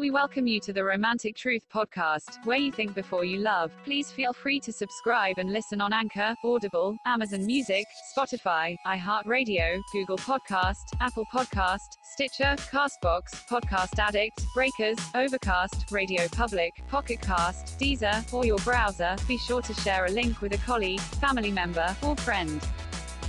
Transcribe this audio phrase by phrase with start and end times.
[0.00, 3.70] We welcome you to the Romantic Truth Podcast, where you think before you love.
[3.84, 7.84] Please feel free to subscribe and listen on Anchor, Audible, Amazon Music,
[8.16, 17.20] Spotify, iHeartRadio, Google Podcast, Apple Podcast, Stitcher, Castbox, Podcast Addict, Breakers, Overcast, Radio Public, Pocket
[17.20, 19.16] Cast, Deezer, or your browser.
[19.28, 22.66] Be sure to share a link with a colleague, family member, or friend.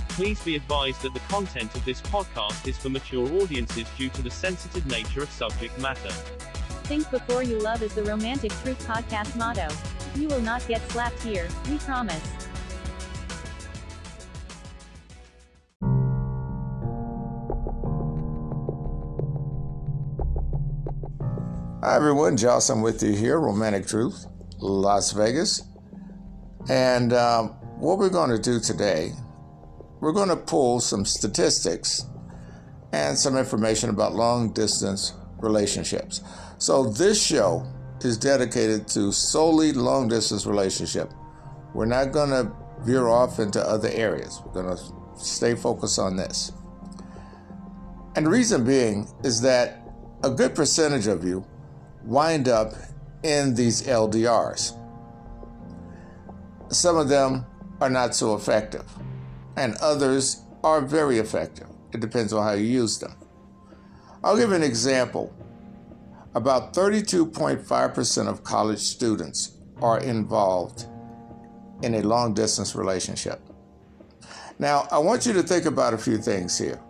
[0.08, 4.22] Please be advised that the content of this podcast is for mature audiences due to
[4.22, 6.10] the sensitive nature of subject matter.
[6.84, 9.68] Think before you love is the Romantic Truth Podcast motto.
[10.16, 12.20] You will not get slapped here, we promise.
[21.82, 24.26] Hi everyone, Joss, I'm with you here, Romantic Truth,
[24.58, 25.62] Las Vegas.
[26.68, 29.12] And um, what we're going to do today,
[30.00, 32.06] we're going to pull some statistics
[32.92, 36.20] and some information about long distance relationships.
[36.62, 37.66] So this show
[38.02, 41.12] is dedicated to solely long distance relationship.
[41.74, 44.40] We're not going to veer off into other areas.
[44.46, 44.82] We're going to
[45.16, 46.52] stay focused on this.
[48.14, 49.88] And the reason being is that
[50.22, 51.44] a good percentage of you
[52.04, 52.74] wind up
[53.24, 54.78] in these LDRs.
[56.68, 57.44] Some of them
[57.80, 58.84] are not so effective,
[59.56, 61.66] and others are very effective.
[61.92, 63.16] It depends on how you use them.
[64.22, 65.34] I'll give an example.
[66.34, 70.86] About 32.5% of college students are involved
[71.82, 73.40] in a long distance relationship.
[74.58, 76.80] Now, I want you to think about a few things here.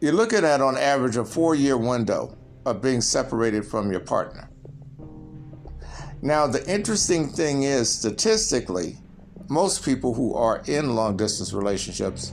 [0.00, 4.50] You're looking at, on average, a four year window of being separated from your partner.
[6.22, 8.98] Now, the interesting thing is, statistically,
[9.48, 12.32] most people who are in long distance relationships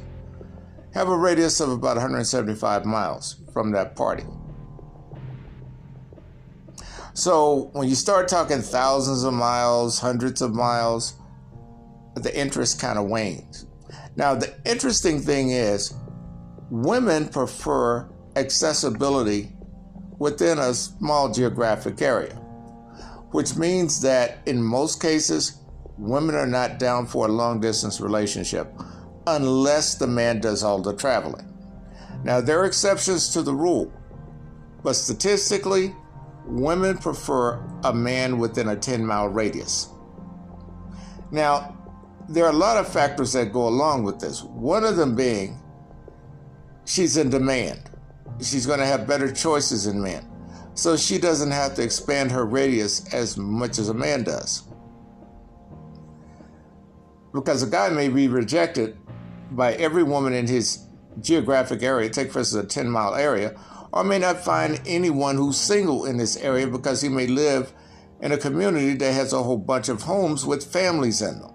[0.94, 4.24] have a radius of about 175 miles from that party.
[7.14, 11.14] So when you start talking thousands of miles, hundreds of miles,
[12.16, 13.68] the interest kind of wanes.
[14.16, 15.94] Now, the interesting thing is,
[16.70, 19.52] women prefer accessibility
[20.18, 22.34] within a small geographic area,
[23.32, 25.60] which means that in most cases,
[25.98, 28.72] women are not down for a long distance relationship
[29.28, 31.48] unless the man does all the traveling.
[32.24, 33.92] Now, there are exceptions to the rule,
[34.84, 35.96] but statistically,
[36.46, 39.90] women prefer a man within a 10 mile radius.
[41.32, 41.78] Now,
[42.30, 44.44] there are a lot of factors that go along with this.
[44.44, 45.60] One of them being
[46.86, 47.90] she's in demand.
[48.42, 50.28] She's going to have better choices in men.
[50.76, 54.64] So she doesn't have to expand her radius as much as a man does.
[57.34, 58.98] Because a guy may be rejected
[59.52, 60.86] by every woman in his
[61.22, 63.60] geographic area, take for instance a 10 mile area,
[63.94, 67.72] or may not find anyone who's single in this area because he may live
[68.22, 71.54] in a community that has a whole bunch of homes with families in them,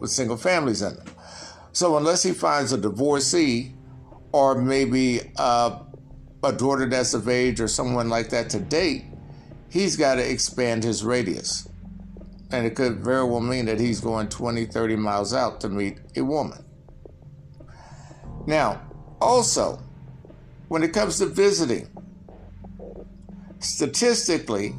[0.00, 1.06] with single families in them.
[1.72, 3.74] So unless he finds a divorcee
[4.32, 5.80] or maybe uh,
[6.42, 9.04] a daughter that's of age or someone like that to date,
[9.68, 11.68] he's got to expand his radius.
[12.52, 15.98] And it could very well mean that he's going 20, 30 miles out to meet
[16.16, 16.64] a woman.
[18.46, 18.80] Now,
[19.20, 19.82] also,
[20.68, 21.88] when it comes to visiting,
[23.60, 24.74] statistically,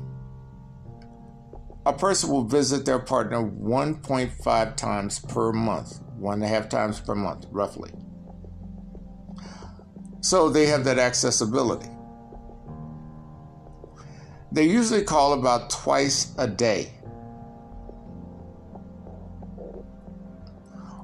[1.85, 6.99] a person will visit their partner 1.5 times per month, one and a half times
[6.99, 7.91] per month, roughly.
[10.19, 11.89] So they have that accessibility.
[14.51, 16.93] They usually call about twice a day,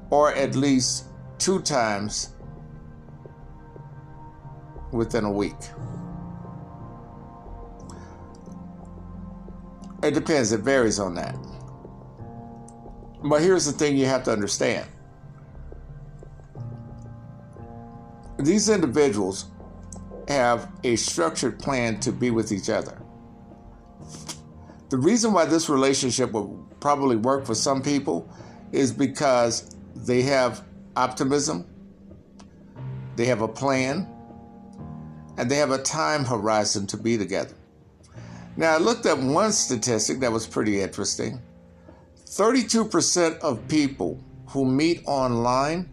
[0.09, 1.05] or at least
[1.37, 2.32] two times
[4.93, 5.55] within a week.
[10.01, 11.35] It depends, it varies on that.
[13.23, 14.87] But here's the thing you have to understand
[18.39, 19.45] these individuals
[20.27, 23.01] have a structured plan to be with each other.
[24.89, 28.29] The reason why this relationship will probably work for some people
[28.71, 30.63] is because they have
[30.95, 31.65] optimism,
[33.15, 34.07] they have a plan,
[35.37, 37.55] and they have a time horizon to be together.
[38.55, 41.41] Now, I looked at one statistic that was pretty interesting
[42.25, 45.89] 32% of people who meet online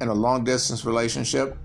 [0.00, 1.56] in a long distance relationship,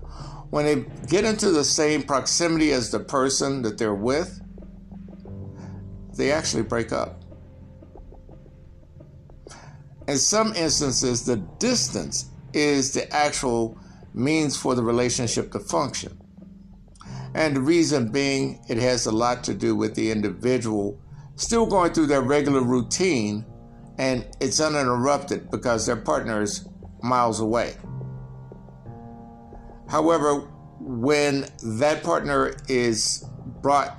[0.50, 4.40] when they get into the same proximity as the person that they're with,
[6.14, 7.22] they actually break up.
[10.06, 13.78] In some instances, the distance is the actual
[14.14, 16.17] means for the relationship to function.
[17.34, 20.98] And the reason being, it has a lot to do with the individual
[21.36, 23.46] still going through their regular routine
[23.98, 26.68] and it's uninterrupted because their partner is
[27.02, 27.74] miles away.
[29.88, 30.48] However,
[30.80, 33.24] when that partner is
[33.62, 33.96] brought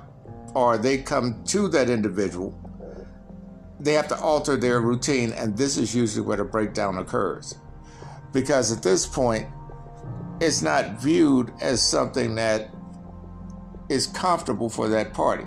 [0.54, 2.56] or they come to that individual,
[3.78, 7.56] they have to alter their routine, and this is usually where the breakdown occurs.
[8.32, 9.48] Because at this point,
[10.40, 12.70] it's not viewed as something that
[13.90, 15.44] is comfortable for that party.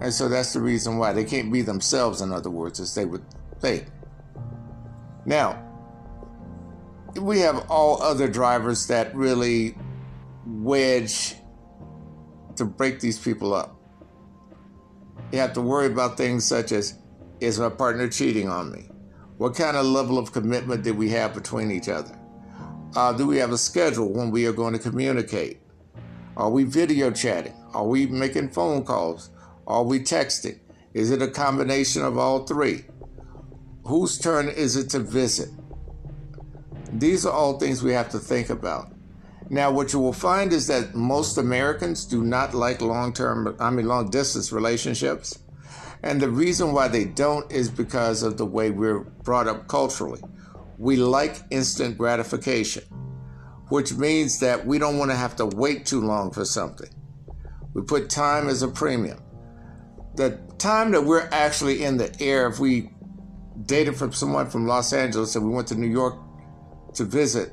[0.00, 3.04] And so that's the reason why they can't be themselves, in other words, as they
[3.04, 3.24] would
[3.60, 3.86] think.
[5.24, 5.62] Now,
[7.20, 9.76] we have all other drivers that really
[10.46, 11.36] wedge
[12.56, 13.76] to break these people up.
[15.30, 16.98] You have to worry about things such as
[17.40, 18.88] is my partner cheating on me?
[19.36, 22.18] What kind of level of commitment did we have between each other?
[22.94, 25.60] Uh, do we have a schedule when we are going to communicate?
[26.36, 27.54] Are we video chatting?
[27.72, 29.30] Are we making phone calls?
[29.66, 30.58] Are we texting?
[30.92, 32.84] Is it a combination of all three?
[33.84, 35.48] Whose turn is it to visit?
[36.92, 38.92] These are all things we have to think about.
[39.50, 43.70] Now, what you will find is that most Americans do not like long term, I
[43.70, 45.38] mean, long distance relationships.
[46.02, 50.20] And the reason why they don't is because of the way we're brought up culturally.
[50.78, 52.84] We like instant gratification,
[53.74, 56.88] which means that we don't want to have to wait too long for something.
[57.72, 59.20] We put time as a premium.
[60.14, 62.92] The time that we're actually in the air, if we
[63.66, 66.14] dated from someone from Los Angeles and we went to New York
[66.94, 67.52] to visit,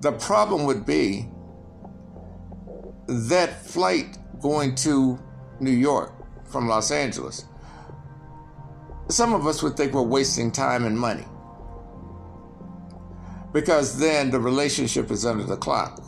[0.00, 1.28] the problem would be
[3.06, 5.20] that flight going to
[5.60, 6.12] New York
[6.50, 7.44] from Los Angeles.
[9.06, 11.26] Some of us would think we're wasting time and money
[13.52, 16.02] because then the relationship is under the clock.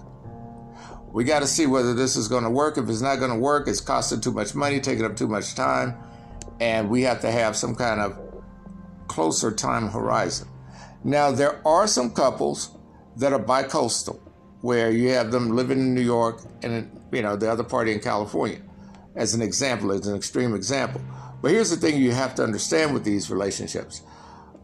[1.12, 2.78] We got to see whether this is going to work.
[2.78, 5.54] If it's not going to work, it's costing too much money, taking up too much
[5.54, 5.96] time,
[6.60, 8.16] and we have to have some kind of
[9.08, 10.46] closer time horizon.
[11.02, 12.76] Now, there are some couples
[13.16, 14.20] that are bicoastal,
[14.60, 18.00] where you have them living in New York and you know the other party in
[18.00, 18.60] California,
[19.16, 21.00] as an example, as an extreme example.
[21.42, 24.02] But here's the thing you have to understand with these relationships: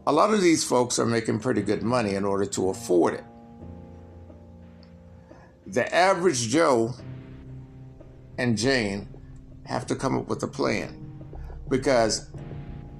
[0.07, 3.25] a lot of these folks are making pretty good money in order to afford it.
[5.67, 6.93] The average Joe
[8.37, 9.09] and Jane
[9.65, 11.25] have to come up with a plan
[11.67, 12.29] because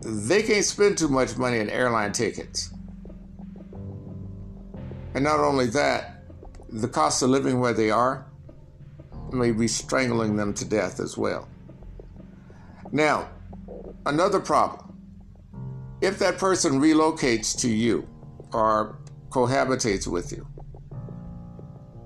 [0.02, 2.74] they can't spend too much money on airline tickets.
[5.14, 6.26] And not only that,
[6.68, 8.26] the cost of living where they are
[9.32, 11.48] may be strangling them to death as well.
[12.92, 13.30] Now,
[14.06, 14.87] another problem
[16.02, 18.08] if that person relocates to you
[18.54, 19.00] or
[19.30, 20.48] cohabitates with you,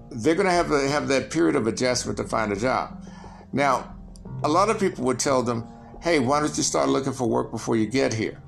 [0.10, 3.06] they're going to have to have that period of adjustment to find a job.
[3.54, 3.96] Now,
[4.44, 5.66] a lot of people would tell them,
[6.02, 8.42] hey, why don't you start looking for work before you get here?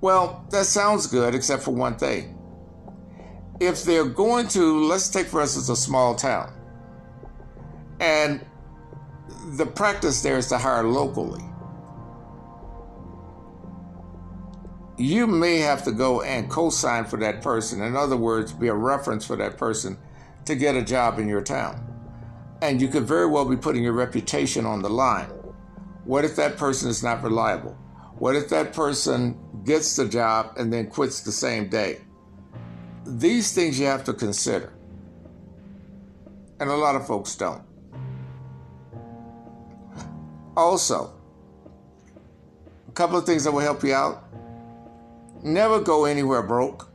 [0.00, 2.38] Well, that sounds good, except for one thing
[3.62, 6.52] if they're going to, let's take for instance a small town,
[8.00, 8.44] and
[9.56, 11.44] the practice there is to hire locally.
[14.98, 17.82] You may have to go and co sign for that person.
[17.82, 19.98] In other words, be a reference for that person
[20.44, 21.88] to get a job in your town.
[22.60, 25.28] And you could very well be putting your reputation on the line.
[26.04, 27.76] What if that person is not reliable?
[28.18, 32.00] What if that person gets the job and then quits the same day?
[33.04, 34.72] these things you have to consider.
[36.60, 37.62] And a lot of folks don't.
[40.56, 41.12] Also,
[42.88, 44.24] a couple of things that will help you out.
[45.42, 46.88] Never go anywhere broke.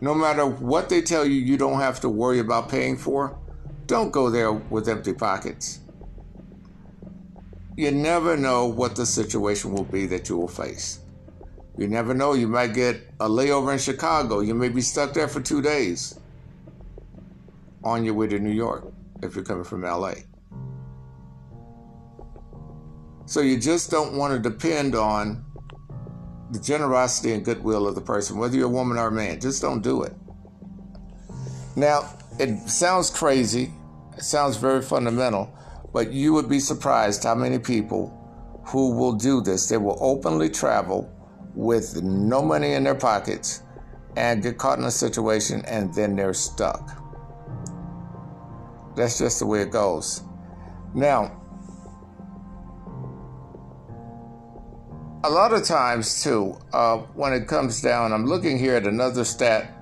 [0.00, 3.38] No matter what they tell you, you don't have to worry about paying for.
[3.86, 5.80] Don't go there with empty pockets.
[7.76, 11.00] You never know what the situation will be that you will face.
[11.78, 12.34] You never know.
[12.34, 14.40] You might get a layover in Chicago.
[14.40, 16.18] You may be stuck there for two days
[17.84, 18.92] on your way to New York
[19.22, 20.14] if you're coming from LA.
[23.26, 25.45] So you just don't want to depend on
[26.50, 29.40] the generosity and goodwill of the person, whether you're a woman or a man.
[29.40, 30.14] Just don't do it.
[31.74, 33.72] Now, it sounds crazy,
[34.16, 35.52] it sounds very fundamental,
[35.92, 38.12] but you would be surprised how many people
[38.66, 39.68] who will do this.
[39.68, 41.10] They will openly travel
[41.54, 43.62] with no money in their pockets
[44.16, 47.02] and get caught in a situation and then they're stuck.
[48.96, 50.22] That's just the way it goes.
[50.94, 51.45] Now,
[55.24, 59.24] a lot of times, too, uh, when it comes down, I'm looking here at another
[59.24, 59.76] stat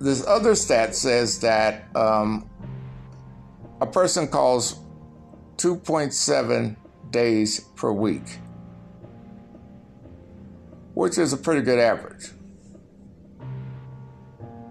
[0.00, 2.48] this other stat says that um,
[3.82, 4.80] a person calls
[5.58, 6.74] 2.7
[7.10, 8.38] days per week,
[10.94, 12.30] which is a pretty good average.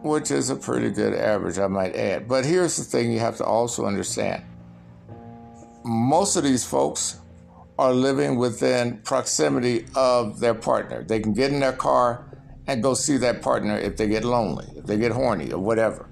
[0.01, 2.27] Which is a pretty good average, I might add.
[2.27, 4.43] But here's the thing you have to also understand
[5.86, 7.19] most of these folks
[7.79, 11.01] are living within proximity of their partner.
[11.01, 12.25] They can get in their car
[12.67, 16.09] and go see that partner if they get lonely, if they get horny, or whatever.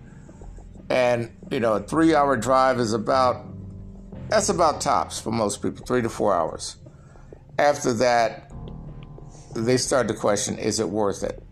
[0.90, 3.46] And, you know, a three hour drive is about,
[4.30, 6.78] that's about tops for most people, three to four hours.
[7.60, 8.50] After that,
[9.54, 11.44] they start to question is it worth it?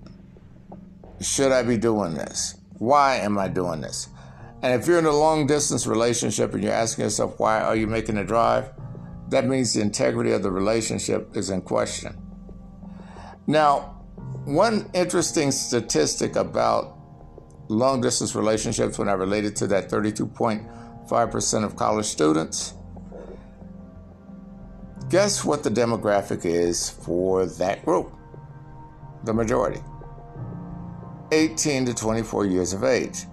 [1.19, 2.55] Should I be doing this?
[2.77, 4.07] Why am I doing this?
[4.61, 7.85] And if you're in a long distance relationship and you're asking yourself, why are you
[7.85, 8.69] making a drive?
[9.29, 12.17] That means the integrity of the relationship is in question.
[13.47, 13.95] Now,
[14.45, 16.97] one interesting statistic about
[17.67, 22.73] long distance relationships when I related to that 32.5% of college students.
[25.09, 28.11] Guess what the demographic is for that group?
[29.23, 29.81] The majority
[31.31, 33.25] 18 to 24 years of age.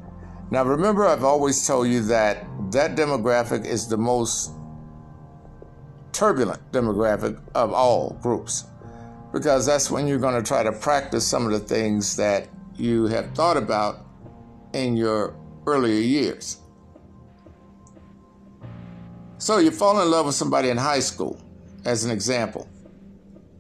[0.51, 4.53] Now, remember, I've always told you that that demographic is the most
[6.13, 8.65] turbulent demographic of all groups
[9.33, 13.07] because that's when you're going to try to practice some of the things that you
[13.07, 14.05] have thought about
[14.75, 15.35] in your
[15.67, 16.59] earlier years.
[19.39, 21.43] So you fall in love with somebody in high school,
[21.85, 22.69] as an example,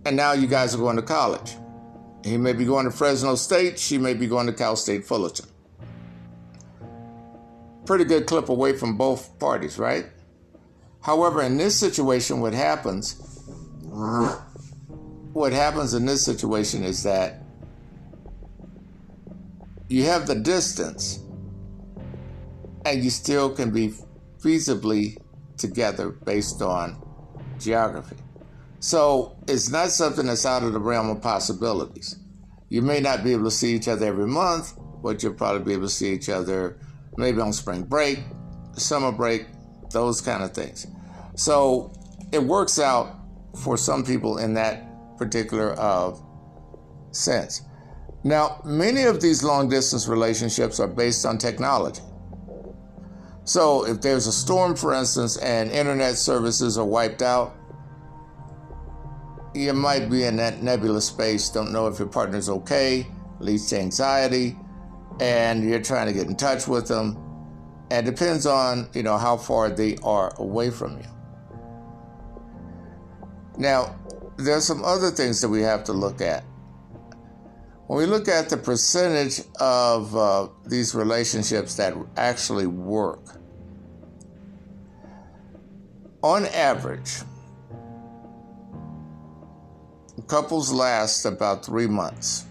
[0.04, 1.56] and now you guys are going to college.
[2.24, 5.46] He may be going to Fresno State, she may be going to Cal State Fullerton.
[7.84, 10.06] Pretty good clip away from both parties, right?
[11.02, 13.16] However, in this situation, what happens,
[15.32, 17.42] what happens in this situation is that
[19.88, 21.20] you have the distance
[22.84, 23.94] and you still can be
[24.38, 25.18] feasibly
[25.56, 27.00] together based on
[27.58, 28.16] geography.
[28.80, 32.16] So it's not something that's out of the realm of possibilities.
[32.68, 35.72] You may not be able to see each other every month, but you'll probably be
[35.74, 36.78] able to see each other
[37.16, 38.20] maybe on spring break,
[38.76, 39.46] summer break,
[39.92, 40.86] those kind of things.
[41.36, 41.92] So
[42.32, 43.16] it works out
[43.62, 46.14] for some people in that particular uh,
[47.10, 47.62] sense.
[48.24, 52.02] Now, many of these long distance relationships are based on technology.
[53.44, 57.56] So, if there's a storm, for instance, and internet services are wiped out,
[59.52, 63.06] you might be in that nebulous space, don't know if your partner's okay,
[63.40, 64.56] leads to anxiety,
[65.20, 67.18] and you're trying to get in touch with them.
[67.92, 71.04] And it depends on, you know, how far they are away from you.
[73.58, 73.94] Now,
[74.38, 76.42] there's some other things that we have to look at.
[77.88, 83.20] When we look at the percentage of uh, these relationships that actually work,
[86.22, 87.12] on average,
[90.28, 92.46] couples last about three months.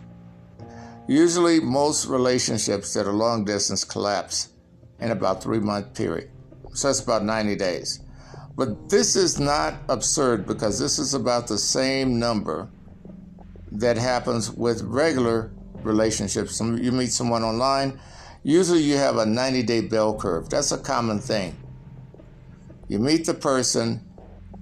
[1.08, 4.50] Usually, most relationships that are long distance collapse
[5.02, 6.30] in about three month period.
[6.74, 8.00] So that's about 90 days.
[8.56, 12.70] But this is not absurd because this is about the same number
[13.72, 15.52] that happens with regular
[15.84, 16.60] relationships.
[16.60, 18.00] You meet someone online,
[18.44, 20.50] usually you have a 90 day bell curve.
[20.50, 21.58] That's a common thing.
[22.88, 24.06] You meet the person,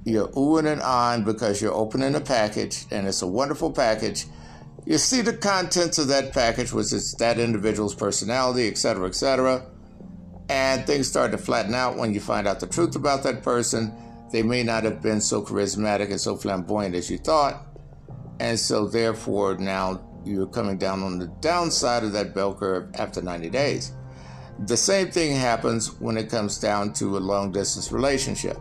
[0.05, 4.27] you're oohing and on because you're opening a package, and it's a wonderful package.
[4.85, 9.65] You see the contents of that package, which is that individual's personality, etc., etc
[10.49, 13.93] and things start to flatten out when you find out the truth about that person.
[14.31, 17.65] They may not have been so charismatic and so flamboyant as you thought.
[18.39, 23.21] And so, therefore, now you're coming down on the downside of that bell curve after
[23.21, 23.93] 90 days.
[24.65, 28.57] The same thing happens when it comes down to a long distance relationship.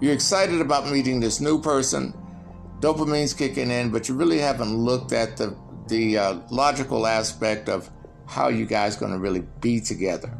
[0.00, 2.12] You're excited about meeting this new person,
[2.80, 5.56] dopamine's kicking in, but you really haven't looked at the,
[5.88, 7.90] the uh, logical aspect of
[8.26, 10.36] how you guys going to really be together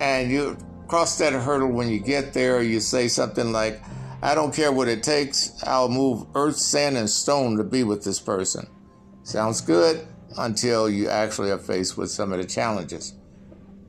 [0.00, 0.56] and you
[0.88, 2.62] cross that hurdle when you get there.
[2.62, 3.80] You say something like,
[4.22, 8.04] I don't care what it takes, I'll move earth, sand, and stone to be with
[8.04, 8.68] this person.
[9.22, 13.14] Sounds good until you actually are faced with some of the challenges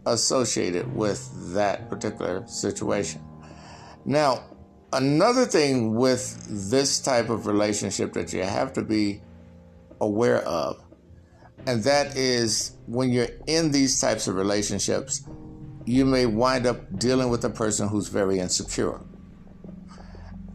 [0.05, 3.21] associated with that particular situation.
[4.05, 4.43] Now,
[4.93, 9.21] another thing with this type of relationship that you have to be
[9.99, 10.83] aware of,
[11.67, 15.23] and that is when you're in these types of relationships,
[15.85, 18.99] you may wind up dealing with a person who's very insecure.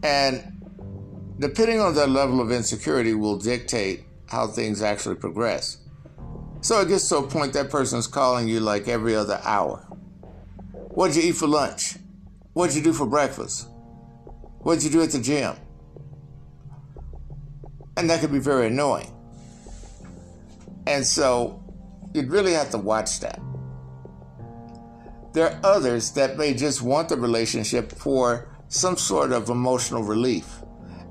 [0.03, 5.77] And depending on their level of insecurity will dictate how things actually progress.
[6.61, 9.79] So it gets to a point that person's calling you like every other hour.
[10.89, 11.95] What'd you eat for lunch?
[12.53, 13.67] What'd you do for breakfast?
[14.59, 15.55] What'd you do at the gym?
[17.95, 19.13] And that could be very annoying.
[20.87, 21.63] And so
[22.13, 23.39] you'd really have to watch that.
[25.37, 30.63] There are others that may just want the relationship for some sort of emotional relief.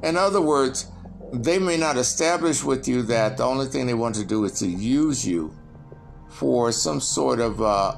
[0.03, 0.91] In other words,
[1.33, 4.59] they may not establish with you that the only thing they want to do is
[4.59, 5.57] to use you
[6.29, 7.95] for some sort of uh,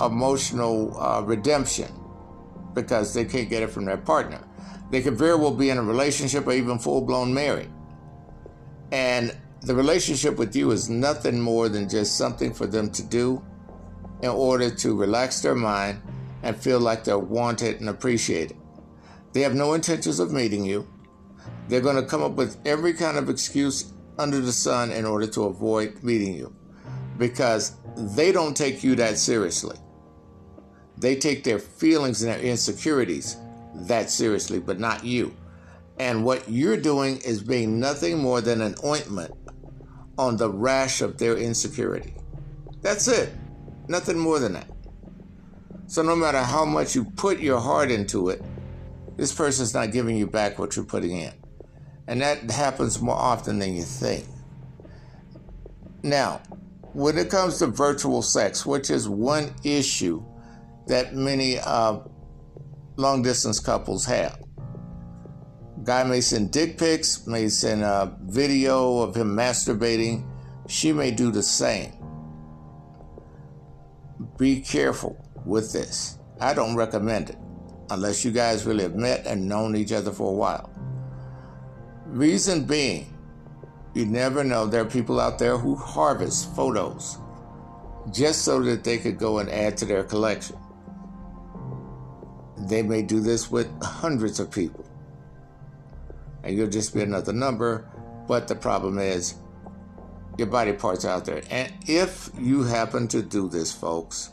[0.00, 1.92] emotional uh, redemption
[2.72, 4.42] because they can't get it from their partner.
[4.90, 7.68] They could very well be in a relationship or even full blown married.
[8.90, 13.44] And the relationship with you is nothing more than just something for them to do
[14.22, 16.02] in order to relax their mind
[16.42, 18.56] and feel like they're wanted and appreciated.
[19.32, 20.88] They have no intentions of meeting you.
[21.68, 25.26] They're going to come up with every kind of excuse under the sun in order
[25.26, 26.54] to avoid meeting you
[27.18, 29.76] because they don't take you that seriously.
[30.96, 33.36] They take their feelings and their insecurities
[33.74, 35.36] that seriously, but not you.
[35.98, 39.34] And what you're doing is being nothing more than an ointment
[40.16, 42.14] on the rash of their insecurity.
[42.82, 43.32] That's it.
[43.88, 44.68] Nothing more than that.
[45.86, 48.42] So no matter how much you put your heart into it,
[49.16, 51.32] this person's not giving you back what you're putting in.
[52.06, 54.26] And that happens more often than you think.
[56.02, 56.40] Now,
[56.92, 60.22] when it comes to virtual sex, which is one issue
[60.86, 62.00] that many uh,
[62.96, 64.38] long distance couples have,
[65.84, 70.28] Guy may send dick pics, may send a video of him masturbating.
[70.68, 71.97] She may do the same.
[74.36, 76.18] Be careful with this.
[76.40, 77.36] I don't recommend it
[77.90, 80.70] unless you guys really have met and known each other for a while.
[82.06, 83.14] Reason being,
[83.94, 84.66] you never know.
[84.66, 87.18] There are people out there who harvest photos
[88.12, 90.56] just so that they could go and add to their collection.
[92.56, 94.84] They may do this with hundreds of people
[96.42, 97.88] and you'll just be another number.
[98.26, 99.34] But the problem is,
[100.38, 101.42] your body parts out there.
[101.50, 104.30] And if you happen to do this, folks,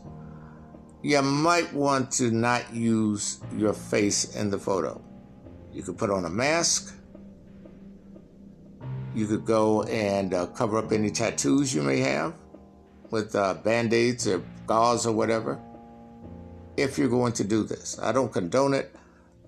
[1.01, 5.03] you might want to not use your face in the photo.
[5.73, 6.95] You could put on a mask.
[9.13, 12.35] You could go and uh, cover up any tattoos you may have
[13.09, 15.59] with uh, band aids or gauze or whatever.
[16.77, 18.93] If you're going to do this, I don't condone it,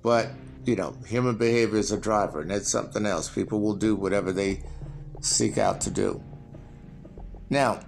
[0.01, 0.29] but
[0.63, 3.29] you know, human behavior is a driver, and it's something else.
[3.29, 4.63] People will do whatever they
[5.21, 6.21] seek out to do.
[7.49, 7.79] Now,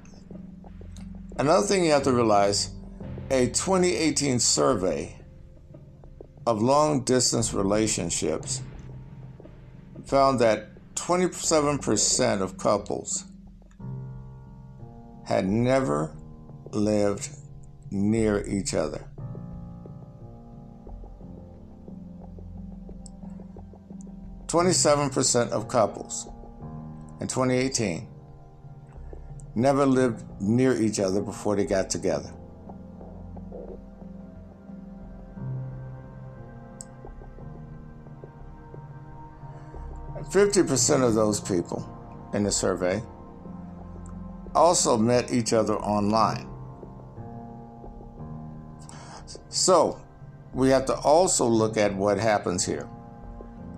[1.38, 2.72] another thing you have to realize
[3.30, 5.16] a 2018 survey
[6.48, 8.62] of long distance relationships
[10.06, 13.26] found that 27% of couples
[15.26, 16.16] had never
[16.72, 17.30] lived
[17.92, 19.06] near each other.
[24.48, 26.28] 27% of couples
[27.22, 28.08] in 2018
[29.60, 32.32] never lived near each other before they got together.
[40.32, 41.88] Fifty percent of those people
[42.34, 43.02] in the survey
[44.54, 46.48] also met each other online.
[49.50, 50.00] So
[50.54, 52.88] we have to also look at what happens here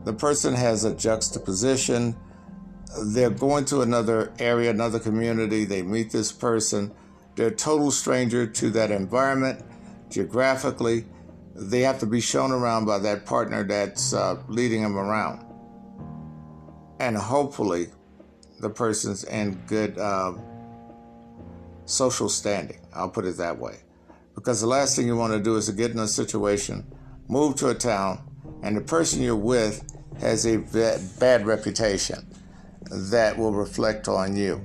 [0.03, 2.15] the person has a juxtaposition.
[2.99, 5.65] They're going to another area, another community.
[5.65, 6.91] They meet this person.
[7.35, 9.63] They're a total stranger to that environment
[10.09, 11.05] geographically.
[11.55, 15.45] They have to be shown around by that partner that's uh, leading them around.
[16.99, 17.87] And hopefully,
[18.59, 20.33] the person's in good uh,
[21.85, 22.79] social standing.
[22.93, 23.79] I'll put it that way.
[24.35, 26.85] Because the last thing you want to do is to get in a situation,
[27.27, 28.21] move to a town,
[28.63, 29.83] and the person you're with
[30.19, 30.57] has a
[31.19, 32.30] bad reputation
[32.91, 34.61] that will reflect on you.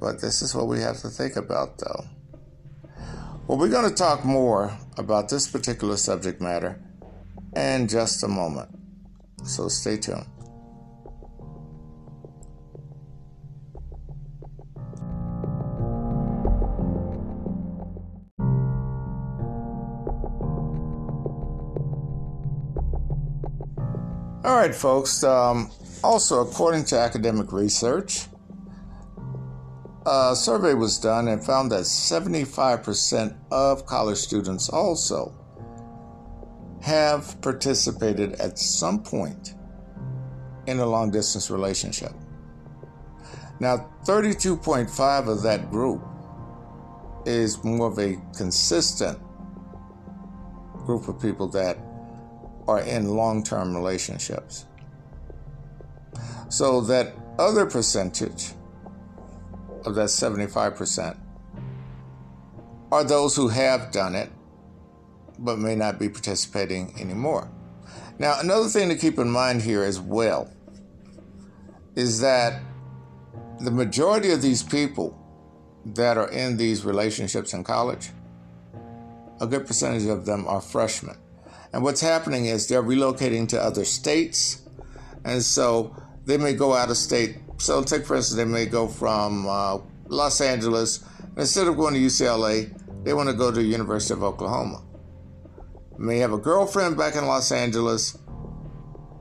[0.00, 2.04] But this is what we have to think about, though.
[3.46, 6.80] Well, we're going to talk more about this particular subject matter
[7.56, 8.68] in just a moment.
[9.44, 10.26] So stay tuned.
[24.44, 25.24] All right, folks.
[25.24, 25.70] Um,
[26.02, 28.26] also, according to academic research,
[30.06, 35.34] a survey was done and found that 75% of college students also
[36.80, 39.54] have participated at some point
[40.66, 42.12] in a long distance relationship.
[43.60, 46.02] Now, 32.5 of that group
[47.26, 49.18] is more of a consistent
[50.86, 51.76] group of people that
[52.68, 54.66] are in long term relationships.
[56.48, 58.52] So, that other percentage
[59.84, 61.16] of that 75%
[62.90, 64.30] are those who have done it
[65.38, 67.50] but may not be participating anymore.
[68.18, 70.52] Now, another thing to keep in mind here as well
[71.94, 72.60] is that
[73.60, 75.16] the majority of these people
[75.84, 78.10] that are in these relationships in college,
[79.40, 81.16] a good percentage of them are freshmen.
[81.72, 84.62] And what's happening is they're relocating to other states.
[85.24, 85.94] And so
[86.28, 87.38] they may go out of state.
[87.56, 91.02] So, take for instance, they may go from uh, Los Angeles.
[91.38, 92.70] Instead of going to UCLA,
[93.02, 94.82] they want to go to the University of Oklahoma.
[95.96, 98.18] May have a girlfriend back in Los Angeles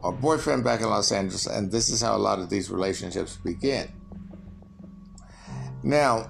[0.01, 3.37] or boyfriend back in Los Angeles, and this is how a lot of these relationships
[3.37, 3.89] begin.
[5.83, 6.29] Now,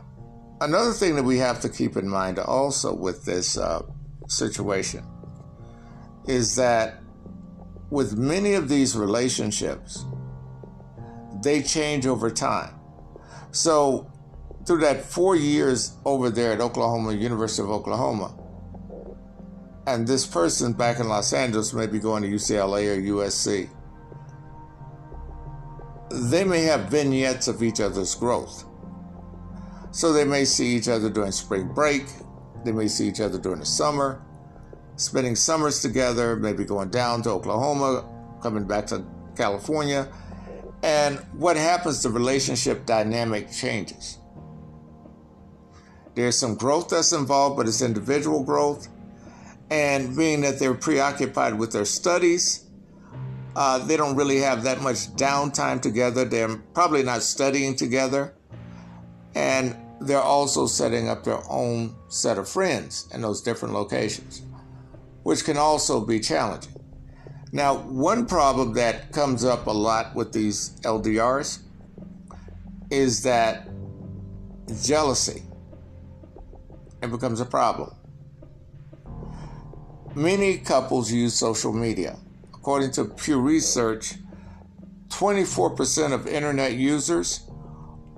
[0.62, 3.82] another thing that we have to keep in mind also with this uh,
[4.28, 5.04] situation
[6.28, 7.02] is that
[7.90, 10.06] with many of these relationships,
[11.42, 12.74] they change over time.
[13.52, 14.12] So,
[14.66, 18.38] through that four years over there at Oklahoma, University of Oklahoma,
[19.88, 23.70] and this person back in Los Angeles may be going to UCLA or USC,
[26.12, 28.66] they may have vignettes of each other's growth.
[29.92, 32.06] So they may see each other during spring break,
[32.66, 34.22] they may see each other during the summer,
[34.98, 38.06] spending summers together, maybe going down to Oklahoma,
[38.42, 40.12] coming back to California.
[40.84, 44.20] And what happens, the relationship dynamic changes.
[46.16, 48.88] There's some growth that's involved, but it's individual growth.
[49.70, 52.66] And being that they're preoccupied with their studies,
[53.56, 56.26] uh, they don't really have that much downtime together.
[56.26, 58.34] They're probably not studying together.
[59.36, 64.42] And they're also setting up their own set of friends in those different locations,
[65.24, 66.77] which can also be challenging.
[67.52, 71.60] Now, one problem that comes up a lot with these LDRs
[72.92, 73.70] is that
[74.84, 75.44] jealousy.
[77.02, 77.94] It becomes a problem.
[80.16, 82.18] Many couples use social media.
[82.54, 84.16] According to Pew Research,
[85.10, 87.50] 24% of internet users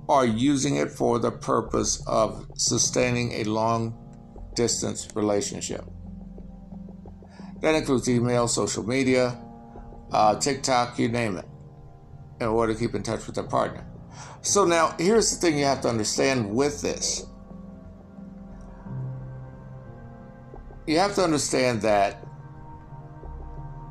[0.07, 3.93] are using it for the purpose of sustaining a long
[4.55, 5.85] distance relationship.
[7.61, 9.37] That includes email, social media,
[10.11, 11.45] uh, TikTok, you name it,
[12.39, 13.85] in order to keep in touch with their partner.
[14.41, 17.25] So, now here's the thing you have to understand with this
[20.89, 22.25] you have to understand that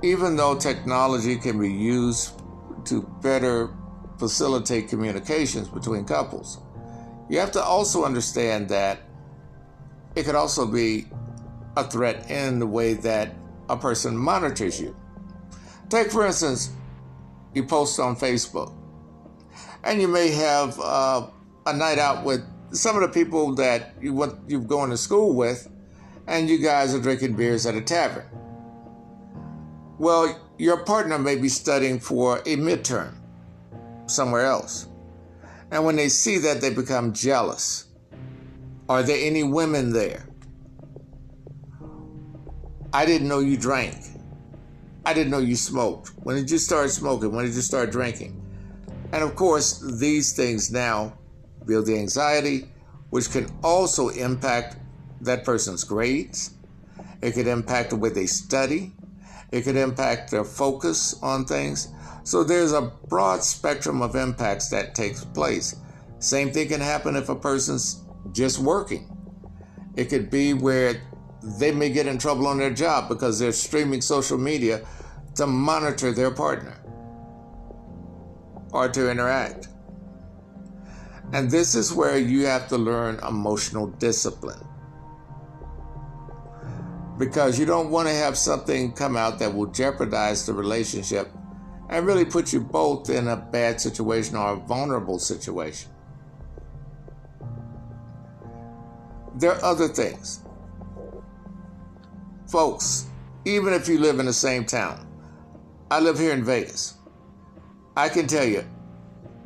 [0.03, 2.43] even though technology can be used
[2.85, 3.71] to better
[4.19, 6.59] facilitate communications between couples,
[7.29, 8.99] you have to also understand that
[10.17, 11.07] it could also be
[11.77, 13.33] a threat in the way that
[13.69, 14.97] a person monitors you.
[15.89, 16.71] Take, for instance,
[17.55, 18.75] you post on Facebook,
[19.85, 21.27] and you may have uh,
[21.67, 25.35] a night out with some of the people that you went, you've gone to school
[25.35, 25.69] with,
[26.27, 28.27] and you guys are drinking beers at a tavern.
[29.99, 33.15] Well, your partner may be studying for a midterm
[34.07, 34.89] somewhere else.
[35.71, 37.87] And when they see that, they become jealous.
[38.89, 40.28] Are there any women there?
[42.93, 43.97] I didn't know you drank.
[45.05, 46.09] I didn't know you smoked.
[46.23, 47.33] When did you start smoking?
[47.33, 48.41] When did you start drinking?
[49.13, 51.19] And of course, these things now
[51.67, 52.69] build the anxiety,
[53.11, 54.77] which can also impact
[55.21, 56.55] that person's grades.
[57.21, 58.93] It could impact the way they study.
[59.51, 61.89] It could impact their focus on things.
[62.25, 65.77] So there's a broad spectrum of impacts that takes place.
[66.21, 69.15] Same thing can happen if a person's just working.
[69.97, 71.03] It could be where
[71.43, 74.87] they may get in trouble on their job because they're streaming social media
[75.37, 76.77] to monitor their partner
[78.73, 79.69] or to interact.
[81.33, 84.67] And this is where you have to learn emotional discipline
[87.19, 91.29] because you don't want to have something come out that will jeopardize the relationship
[91.91, 95.91] and really put you both in a bad situation or a vulnerable situation.
[99.37, 100.41] There are other things.
[102.49, 103.07] Folks,
[103.45, 105.07] even if you live in the same town,
[105.91, 106.95] I live here in Vegas.
[107.97, 108.65] I can tell you,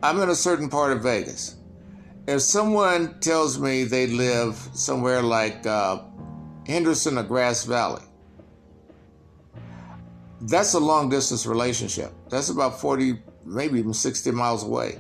[0.03, 1.57] I'm in a certain part of Vegas.
[2.27, 6.03] If someone tells me they live somewhere like uh,
[6.67, 8.03] Henderson or Grass Valley.
[10.43, 12.12] That's a long distance relationship.
[12.29, 14.99] That's about 40, maybe even 60 miles away.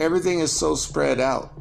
[0.00, 1.52] everything is so spread out.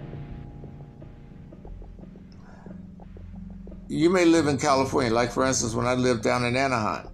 [3.89, 7.07] You may live in California, like for instance, when I lived down in Anaheim.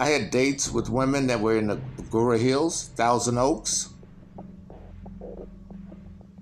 [0.00, 3.88] I had dates with women that were in the Agoura Hills, Thousand Oaks.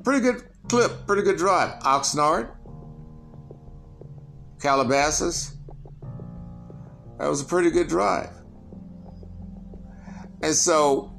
[0.04, 1.80] Pretty good clip, pretty good drive.
[1.82, 2.50] Oxnard,
[4.60, 5.56] Calabasas.
[7.18, 8.30] That was a pretty good drive.
[10.42, 11.12] And so,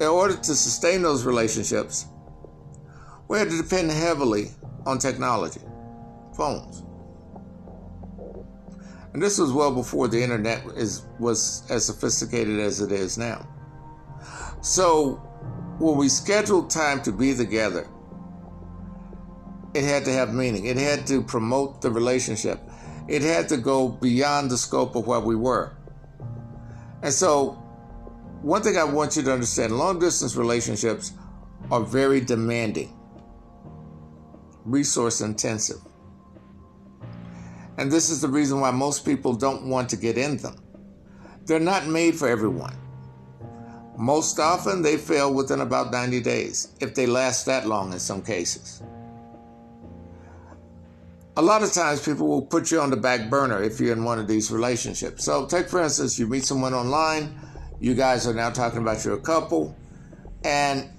[0.00, 2.06] in order to sustain those relationships,
[3.28, 4.50] we had to depend heavily
[4.84, 5.60] on technology,
[6.38, 6.84] phones.
[9.12, 13.46] And this was well before the internet is was as sophisticated as it is now.
[14.62, 15.16] So
[15.78, 17.88] when we scheduled time to be together,
[19.74, 20.66] it had to have meaning.
[20.66, 22.60] It had to promote the relationship.
[23.08, 25.76] It had to go beyond the scope of what we were.
[27.02, 27.52] And so
[28.42, 31.12] one thing I want you to understand long distance relationships
[31.70, 32.96] are very demanding,
[34.64, 35.80] resource intensive.
[37.78, 40.56] And this is the reason why most people don't want to get in them.
[41.46, 42.76] They're not made for everyone.
[43.96, 48.20] Most often, they fail within about 90 days, if they last that long in some
[48.20, 48.82] cases.
[51.36, 54.02] A lot of times, people will put you on the back burner if you're in
[54.02, 55.24] one of these relationships.
[55.24, 57.38] So, take for instance, you meet someone online,
[57.78, 59.76] you guys are now talking about you're a couple,
[60.42, 60.90] and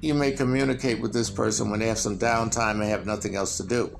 [0.00, 3.56] you may communicate with this person when they have some downtime and have nothing else
[3.56, 3.98] to do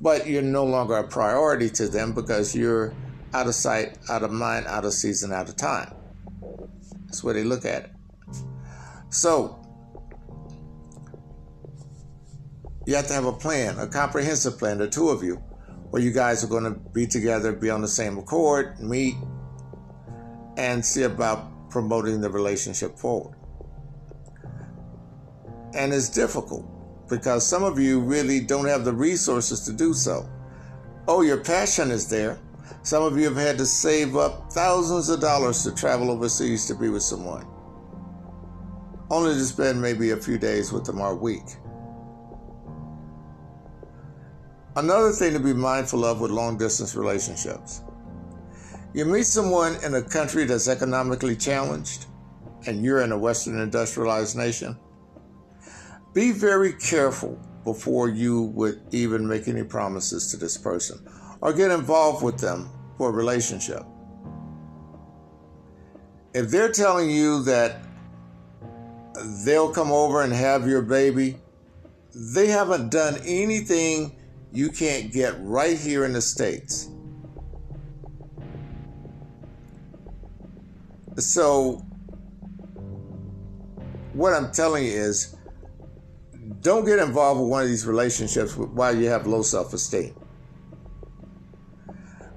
[0.00, 2.94] but you're no longer a priority to them because you're
[3.34, 5.92] out of sight, out of mind, out of season, out of time.
[7.04, 7.90] That's where they look at it.
[9.10, 9.56] So,
[12.86, 15.36] you have to have a plan, a comprehensive plan, the two of you,
[15.90, 19.14] where you guys are going to be together, be on the same accord, meet,
[20.56, 23.36] and see about promoting the relationship forward.
[25.74, 26.79] And it's difficult
[27.10, 30.28] because some of you really don't have the resources to do so.
[31.08, 32.38] Oh, your passion is there.
[32.82, 36.74] Some of you have had to save up thousands of dollars to travel overseas to
[36.74, 37.46] be with someone,
[39.10, 41.42] only to spend maybe a few days with them or a week.
[44.76, 47.82] Another thing to be mindful of with long distance relationships
[48.92, 52.06] you meet someone in a country that's economically challenged,
[52.66, 54.76] and you're in a Western industrialized nation
[56.12, 60.98] be very careful before you would even make any promises to this person
[61.40, 63.84] or get involved with them for a relationship.
[66.32, 67.82] If they're telling you that
[69.44, 71.36] they'll come over and have your baby,
[72.14, 74.16] they haven't done anything
[74.52, 76.88] you can't get right here in the States.
[81.16, 81.84] So,
[84.12, 85.36] what I'm telling you is,
[86.60, 90.14] don't get involved with one of these relationships while you have low self esteem.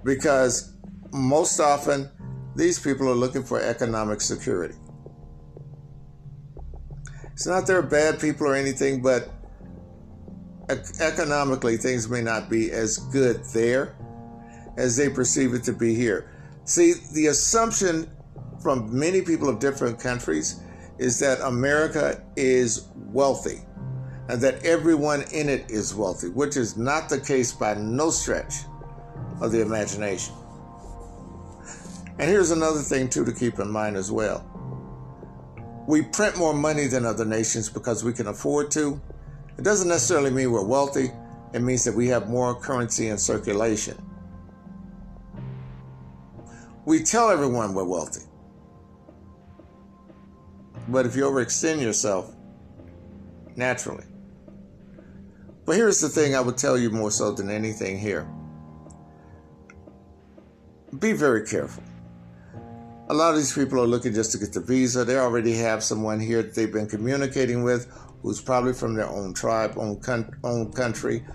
[0.03, 0.73] Because
[1.11, 2.09] most often,
[2.55, 4.75] these people are looking for economic security.
[7.33, 9.29] It's not they're bad people or anything, but
[10.99, 13.95] economically, things may not be as good there
[14.77, 16.31] as they perceive it to be here.
[16.65, 18.09] See, the assumption
[18.61, 20.61] from many people of different countries
[20.99, 23.63] is that America is wealthy
[24.29, 28.55] and that everyone in it is wealthy, which is not the case by no stretch
[29.41, 30.33] of the imagination.
[32.19, 34.49] And here's another thing, too, to keep in mind as well.
[35.87, 39.01] We print more money than other nations because we can afford to.
[39.57, 41.11] It doesn't necessarily mean we're wealthy,
[41.53, 43.97] it means that we have more currency in circulation.
[46.85, 48.25] We tell everyone we're wealthy.
[50.87, 52.33] But if you overextend yourself,
[53.55, 54.05] naturally,
[55.65, 58.27] but here's the thing I would tell you more so than anything here
[60.99, 61.83] be very careful.
[63.09, 65.03] A lot of these people are looking just to get the visa.
[65.03, 69.33] They already have someone here that they've been communicating with who's probably from their own
[69.33, 71.25] tribe, own, country,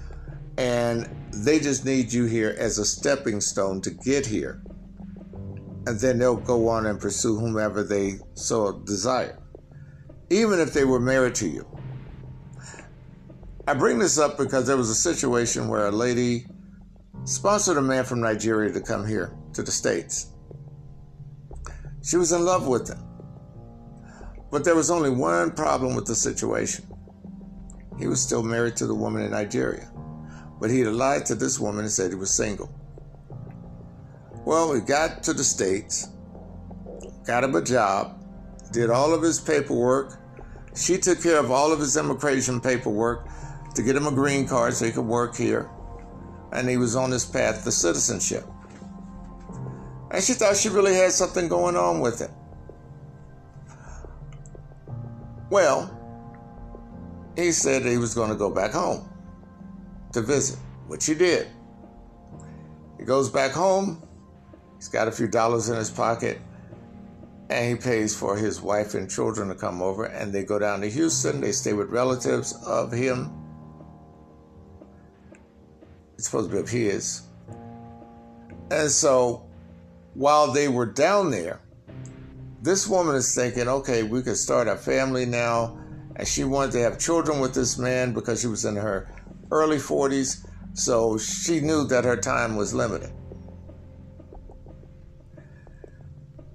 [0.56, 4.62] and they just need you here as a stepping stone to get here.
[5.86, 9.38] And then they'll go on and pursue whomever they so desire,
[10.30, 11.66] even if they were married to you.
[13.68, 16.46] I bring this up because there was a situation where a lady
[17.24, 20.28] sponsored a man from Nigeria to come here to the States.
[22.02, 23.04] She was in love with him.
[24.50, 26.86] But there was only one problem with the situation.
[27.98, 29.92] He was still married to the woman in Nigeria,
[30.58, 32.72] but he had lied to this woman and said he was single.
[34.46, 36.08] Well, he got to the States,
[37.26, 38.18] got him a job,
[38.72, 40.18] did all of his paperwork,
[40.74, 43.28] She took care of all of his immigration paperwork
[43.74, 45.70] to get him a green card so he could work here.
[46.52, 48.44] And he was on his path to citizenship.
[50.10, 52.30] And she thought she really had something going on with it.
[55.50, 55.94] Well,
[57.36, 59.08] he said he was going to go back home
[60.12, 61.48] to visit, which he did.
[62.98, 64.02] He goes back home,
[64.76, 66.40] he's got a few dollars in his pocket,
[67.48, 70.80] and he pays for his wife and children to come over, and they go down
[70.80, 71.40] to Houston.
[71.40, 73.37] They stay with relatives of him.
[76.18, 77.22] It's supposed to be of his.
[78.72, 79.46] And so
[80.14, 81.60] while they were down there,
[82.60, 85.78] this woman is thinking, okay, we could start a family now.
[86.16, 89.08] And she wanted to have children with this man because she was in her
[89.52, 90.44] early 40s.
[90.74, 93.12] So she knew that her time was limited.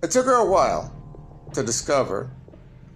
[0.03, 0.93] It took her a while
[1.53, 2.29] to discover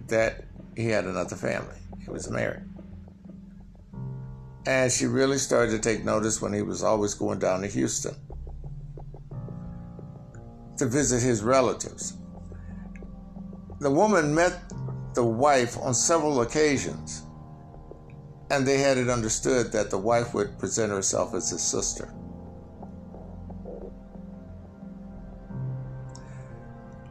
[0.08, 0.44] that
[0.76, 1.76] he had another family.
[2.04, 2.67] He was married.
[4.68, 8.14] And she really started to take notice when he was always going down to Houston
[10.76, 12.18] to visit his relatives.
[13.80, 14.60] The woman met
[15.14, 17.22] the wife on several occasions,
[18.50, 22.12] and they had it understood that the wife would present herself as his sister.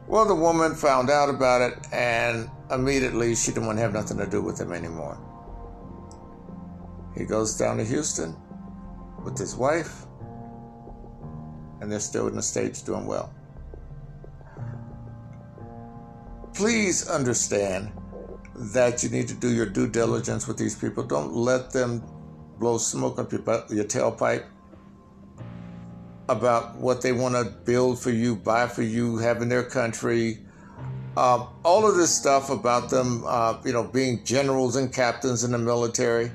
[0.06, 4.18] Well, the woman found out about it, and immediately she didn't want to have nothing
[4.18, 5.18] to do with him anymore.
[7.18, 8.34] He goes down to Houston
[9.24, 10.06] with his wife,
[11.80, 13.34] and they're still in the States doing well.
[16.58, 17.92] please understand
[18.56, 21.04] that you need to do your due diligence with these people.
[21.04, 22.02] Don't let them
[22.58, 24.44] blow smoke up your, tailpipe
[26.28, 30.40] about what they want to build for you, buy for you, have in their country.
[31.16, 35.52] Uh, all of this stuff about them, uh, you know, being generals and captains in
[35.52, 36.28] the military.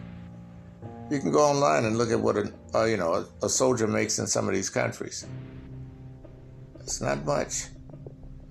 [1.13, 3.85] You can go online and look at what a, uh, you know a, a soldier
[3.85, 5.27] makes in some of these countries.
[6.79, 7.65] It's not much,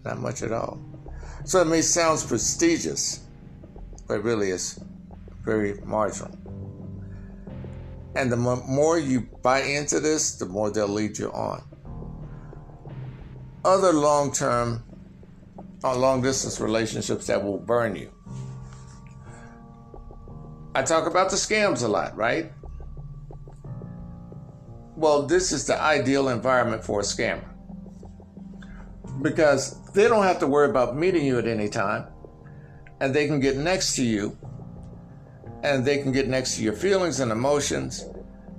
[0.05, 0.81] not much at all.
[1.45, 3.25] So it may sound prestigious,
[4.07, 4.79] but really is
[5.45, 6.39] very marginal.
[8.15, 11.65] And the more you buy into this, the more they'll lead you on.
[13.65, 14.85] Other long term
[15.83, 18.13] or long distance relationships that will burn you.
[20.75, 22.51] I talk about the scams a lot, right?
[24.97, 27.45] Well, this is the ideal environment for a scammer
[29.21, 32.07] because they don't have to worry about meeting you at any time
[33.01, 34.37] and they can get next to you
[35.63, 38.07] and they can get next to your feelings and emotions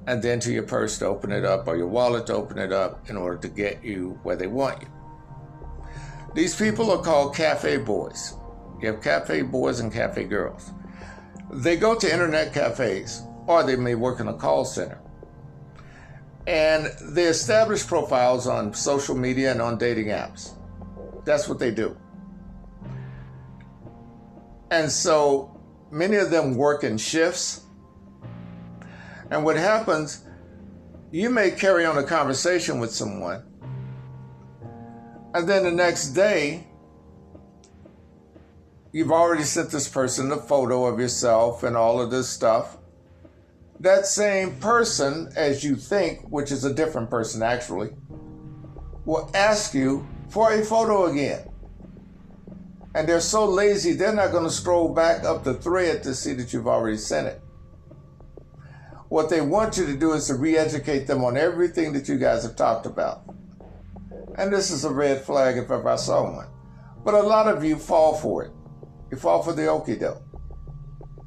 [0.07, 2.71] and then to your purse to open it up or your wallet to open it
[2.71, 4.87] up in order to get you where they want you.
[6.35, 8.35] These people are called cafe boys.
[8.81, 10.71] You have cafe boys and cafe girls.
[11.53, 14.99] They go to internet cafes or they may work in a call center.
[16.47, 20.51] And they establish profiles on social media and on dating apps.
[21.25, 21.95] That's what they do.
[24.71, 25.61] And so
[25.91, 27.61] many of them work in shifts.
[29.29, 30.25] And what happens,
[31.11, 33.43] you may carry on a conversation with someone,
[35.33, 36.67] and then the next day,
[38.93, 42.77] you've already sent this person a photo of yourself and all of this stuff.
[43.79, 47.89] That same person, as you think, which is a different person actually,
[49.03, 51.49] will ask you for a photo again.
[52.95, 56.33] And they're so lazy, they're not going to scroll back up the thread to see
[56.33, 57.41] that you've already sent it.
[59.09, 62.17] What they want you to do is to re educate them on everything that you
[62.17, 63.23] guys have talked about.
[64.37, 66.47] And this is a red flag if ever I saw one.
[67.03, 68.51] But a lot of you fall for it.
[69.13, 70.23] You fall for the okie doke.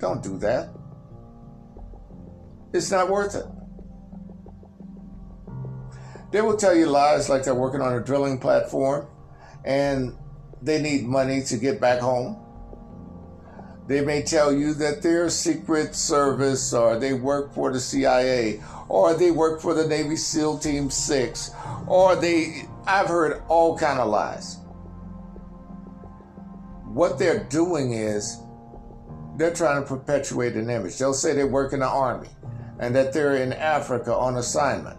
[0.00, 0.70] Don't do that.
[2.72, 3.46] It's not worth it.
[6.32, 9.06] They will tell you lies like they're working on a drilling platform
[9.64, 10.18] and
[10.60, 12.42] they need money to get back home.
[13.86, 19.14] They may tell you that they're Secret Service or they work for the CIA or
[19.14, 21.52] they work for the Navy SEAL Team 6
[21.86, 24.56] or they I've heard all kind of lies.
[26.96, 28.38] What they're doing is
[29.36, 30.96] they're trying to perpetuate an image.
[30.96, 32.30] They'll say they work in the army
[32.78, 34.98] and that they're in Africa on assignment.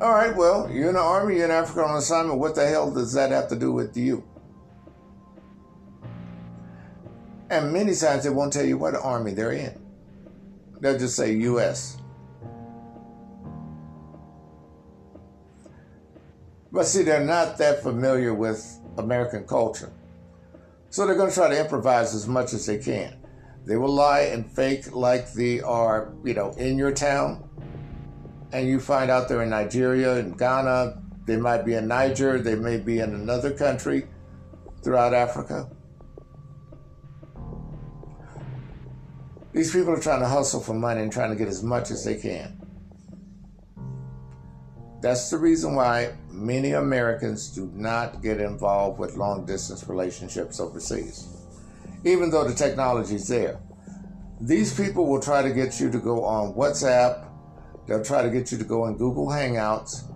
[0.00, 2.38] All right, well, you're in the army, you're in Africa on assignment.
[2.38, 4.22] What the hell does that have to do with you?
[7.50, 9.76] And many times they won't tell you what army they're in.
[10.80, 11.98] They'll just say U.S.
[16.70, 19.92] But see, they're not that familiar with American culture.
[20.90, 23.16] So they're going to try to improvise as much as they can.
[23.66, 27.48] They will lie and fake like they are, you know, in your town.
[28.52, 31.02] And you find out they're in Nigeria and Ghana.
[31.26, 32.40] They might be in Niger.
[32.40, 34.06] They may be in another country
[34.82, 35.68] throughout Africa.
[39.52, 42.04] These people are trying to hustle for money and trying to get as much as
[42.04, 42.63] they can.
[45.04, 51.28] That's the reason why many Americans do not get involved with long distance relationships overseas,
[52.04, 53.60] even though the technology is there.
[54.40, 57.28] These people will try to get you to go on WhatsApp,
[57.86, 60.10] they'll try to get you to go on Google Hangouts.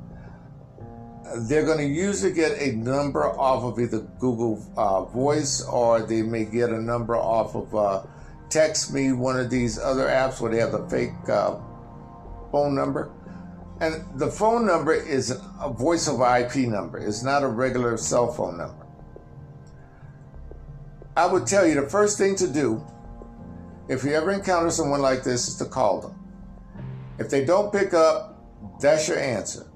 [1.37, 6.23] They're going to usually get a number off of either Google uh, Voice or they
[6.23, 8.05] may get a number off of uh,
[8.49, 11.59] Text Me, one of these other apps where they have a fake uh,
[12.51, 13.13] phone number
[13.81, 16.99] and the phone number is a voice over IP number.
[16.99, 18.87] It's not a regular cell phone number.
[21.17, 22.85] I would tell you the first thing to do
[23.89, 26.15] if you ever encounter someone like this is to call them.
[27.19, 28.39] If they don't pick up,
[28.81, 29.67] that's your answer.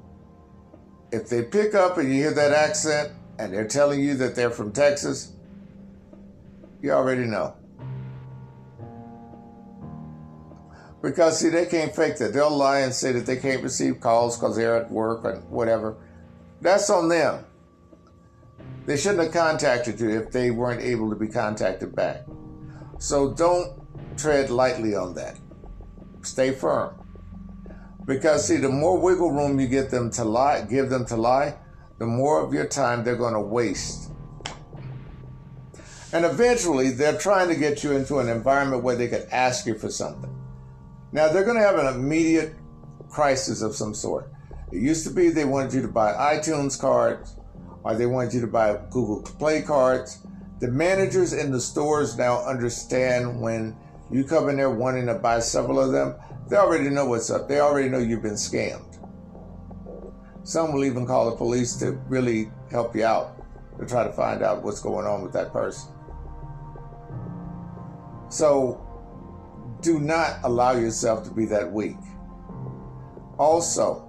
[1.10, 4.50] If they pick up and you hear that accent and they're telling you that they're
[4.50, 5.32] from Texas,
[6.80, 7.54] you already know.
[11.02, 12.32] Because see, they can't fake that.
[12.32, 15.96] They'll lie and say that they can't receive calls because they're at work and whatever.
[16.60, 17.44] That's on them.
[18.86, 22.24] They shouldn't have contacted you if they weren't able to be contacted back.
[22.98, 23.82] So don't
[24.16, 25.38] tread lightly on that.
[26.22, 26.94] Stay firm.
[28.04, 31.56] Because see, the more wiggle room you get them to lie, give them to lie,
[31.98, 34.10] the more of your time they're going to waste.
[36.12, 39.74] And eventually, they're trying to get you into an environment where they can ask you
[39.76, 40.41] for something.
[41.12, 42.54] Now they're going to have an immediate
[43.10, 44.32] crisis of some sort.
[44.72, 47.36] It used to be they wanted you to buy iTunes cards
[47.84, 50.26] or they wanted you to buy Google Play cards.
[50.60, 53.76] The managers in the stores now understand when
[54.10, 56.14] you come in there wanting to buy several of them,
[56.48, 57.48] they already know what's up.
[57.48, 58.98] They already know you've been scammed.
[60.44, 63.36] Some will even call the police to really help you out
[63.78, 65.90] to try to find out what's going on with that person.
[68.28, 68.86] So
[69.82, 71.96] do not allow yourself to be that weak.
[73.38, 74.08] Also,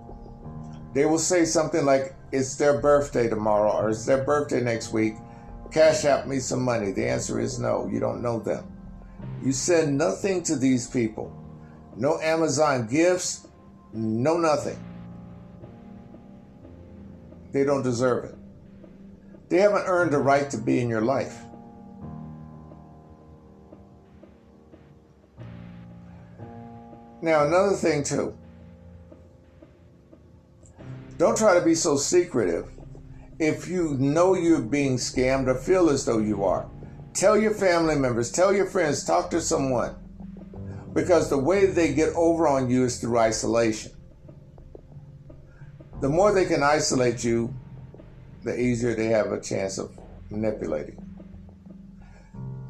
[0.94, 5.16] they will say something like, It's their birthday tomorrow, or it's their birthday next week.
[5.72, 6.92] Cash out me some money.
[6.92, 8.64] The answer is no, you don't know them.
[9.44, 11.36] You send nothing to these people.
[11.96, 13.48] No Amazon gifts,
[13.92, 14.82] no nothing.
[17.52, 18.36] They don't deserve it.
[19.50, 21.38] They haven't earned the right to be in your life.
[27.24, 28.38] Now, another thing, too.
[31.18, 32.70] Don't try to be so secretive.
[33.40, 36.70] If you know you're being scammed or feel as though you are,
[37.14, 39.96] tell your family members, tell your friends, talk to someone.
[40.92, 43.94] Because the way they get over on you is through isolation.
[46.02, 47.56] The more they can isolate you,
[48.44, 49.98] the easier they have a chance of
[50.30, 51.00] manipulating.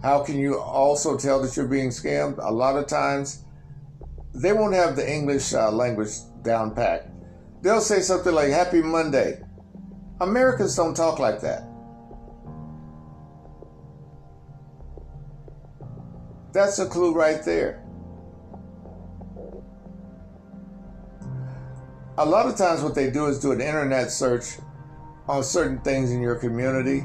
[0.03, 2.37] How can you also tell that you're being scammed?
[2.37, 3.42] A lot of times,
[4.33, 6.09] they won't have the English uh, language
[6.41, 7.09] down pat.
[7.61, 9.41] They'll say something like Happy Monday.
[10.19, 11.63] Americans don't talk like that.
[16.51, 17.83] That's a clue right there.
[22.17, 24.57] A lot of times, what they do is do an internet search
[25.27, 26.99] on certain things in your community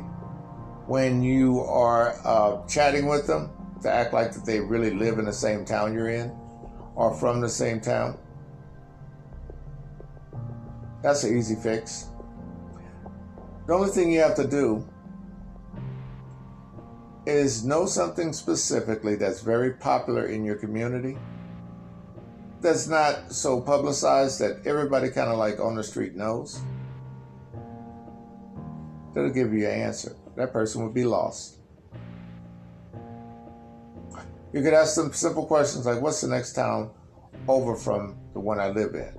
[0.86, 3.50] when you are uh, chatting with them
[3.82, 6.30] to act like that they really live in the same town you're in
[6.98, 8.18] are from the same town.
[11.02, 12.08] That's an easy fix.
[13.66, 14.86] The only thing you have to do
[17.24, 21.16] is know something specifically that's very popular in your community
[22.60, 26.60] that's not so publicized that everybody kind of like on the street knows.
[29.14, 30.16] That'll give you your answer.
[30.36, 31.57] That person would be lost.
[34.52, 36.90] You could ask them simple questions like, What's the next town
[37.46, 39.14] over from the one I live in?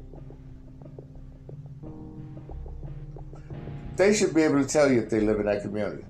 [3.95, 6.05] They should be able to tell you if they live in that community.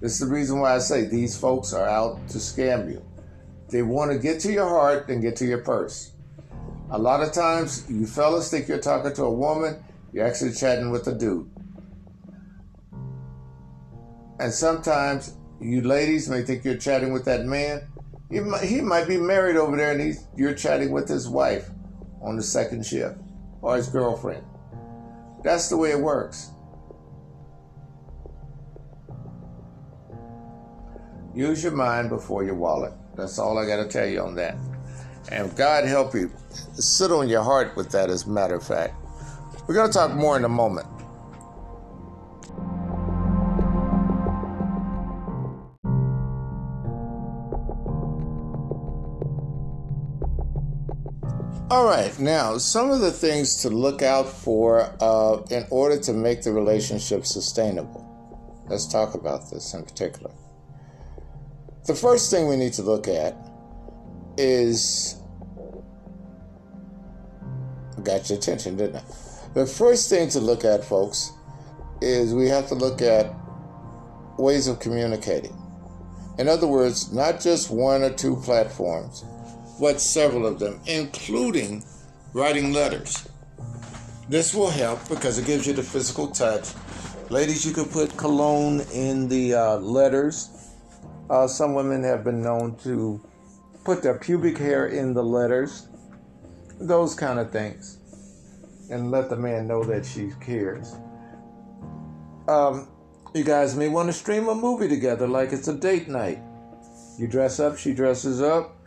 [0.00, 3.04] This is the reason why I say these folks are out to scam you.
[3.68, 6.12] They want to get to your heart and get to your purse.
[6.90, 9.82] A lot of times, you fellas think you're talking to a woman,
[10.12, 11.48] you're actually chatting with a dude.
[14.40, 17.86] And sometimes you ladies may think you're chatting with that man,
[18.32, 21.68] he might, he might be married over there and he's, you're chatting with his wife
[22.22, 23.18] on the second shift
[23.60, 24.42] or his girlfriend.
[25.44, 26.50] That's the way it works.
[31.34, 32.94] Use your mind before your wallet.
[33.16, 34.56] That's all I got to tell you on that.
[35.30, 36.32] And God help you.
[36.74, 38.94] Sit on your heart with that, as a matter of fact.
[39.66, 40.86] We're going to talk more in a moment.
[51.72, 56.12] All right, now some of the things to look out for uh, in order to
[56.12, 58.06] make the relationship sustainable.
[58.68, 60.30] Let's talk about this in particular.
[61.86, 63.34] The first thing we need to look at
[64.36, 65.16] is.
[68.02, 69.04] Got your attention, didn't I?
[69.54, 71.32] The first thing to look at, folks,
[72.02, 73.34] is we have to look at
[74.38, 75.56] ways of communicating.
[76.38, 79.24] In other words, not just one or two platforms
[79.82, 81.82] but several of them, including
[82.34, 83.28] writing letters.
[84.28, 86.68] This will help because it gives you the physical touch.
[87.30, 90.70] Ladies, you can put cologne in the uh, letters.
[91.28, 93.20] Uh, some women have been known to
[93.84, 95.88] put their pubic hair in the letters,
[96.78, 97.98] those kind of things,
[98.88, 100.94] and let the man know that she cares.
[102.46, 102.86] Um,
[103.34, 106.38] you guys may want to stream a movie together like it's a date night.
[107.18, 108.78] You dress up, she dresses up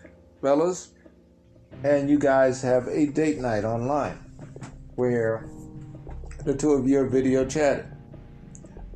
[0.46, 0.92] fellas,
[1.84, 4.16] and you guys have a date night online
[4.94, 5.50] where
[6.44, 7.92] the two of you are video chatting.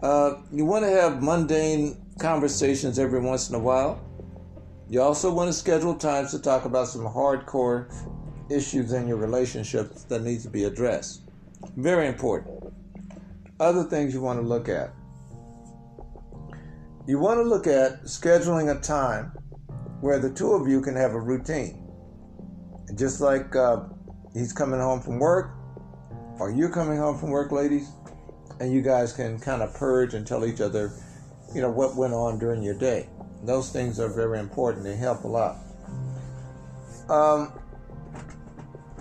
[0.04, 4.00] Uh, you want to have mundane conversations every once in a while.
[4.92, 7.92] You also want to schedule times to talk about some hardcore
[8.52, 11.24] issues in your relationship that need to be addressed.
[11.78, 12.72] Very important.
[13.60, 14.94] Other things you want to look at.
[17.08, 19.32] You want to look at scheduling a time
[20.02, 21.86] where the two of you can have a routine.
[22.96, 23.82] Just like uh,
[24.34, 25.52] he's coming home from work,
[26.40, 27.92] or you're coming home from work, ladies,
[28.60, 30.92] and you guys can kind of purge and tell each other,
[31.54, 33.10] you know, what went on during your day.
[33.44, 34.84] Those things are very important.
[34.84, 35.58] They help a lot.
[37.10, 37.54] Um,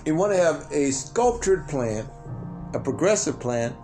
[0.05, 2.09] you want to have a sculptured plan,
[2.75, 3.75] a progressive plan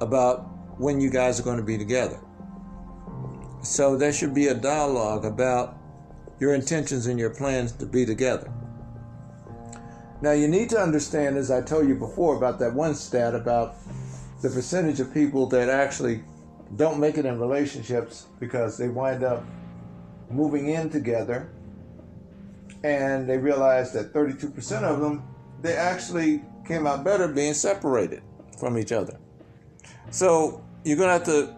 [0.00, 0.46] about
[0.78, 2.18] when you guys are going to be together.
[3.62, 5.79] So there should be a dialogue about
[6.40, 8.50] your intentions and your plans to be together.
[10.22, 13.76] Now, you need to understand, as I told you before, about that one stat about
[14.42, 16.22] the percentage of people that actually
[16.76, 19.44] don't make it in relationships because they wind up
[20.30, 21.50] moving in together
[22.84, 25.22] and they realize that 32% of them
[25.60, 28.22] they actually came out better being separated
[28.58, 29.18] from each other
[30.10, 31.54] so you're going to have to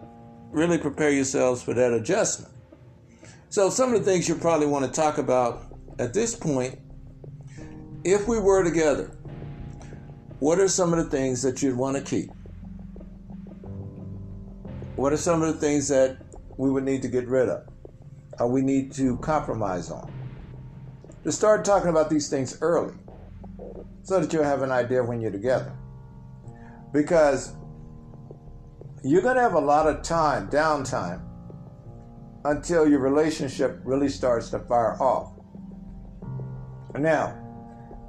[0.51, 2.52] really prepare yourselves for that adjustment
[3.53, 5.65] so, some of the things you probably want to talk about
[5.99, 6.79] at this point,
[8.03, 9.15] if we were together,
[10.39, 12.31] what are some of the things that you'd want to keep?
[14.95, 16.17] What are some of the things that
[16.57, 17.67] we would need to get rid of?
[18.39, 20.11] Or we need to compromise on?
[21.23, 22.95] To start talking about these things early
[24.01, 25.71] so that you'll have an idea when you're together.
[26.91, 27.53] Because
[29.03, 31.21] you're going to have a lot of time, downtime,
[32.45, 35.31] until your relationship really starts to fire off.
[36.97, 37.39] Now,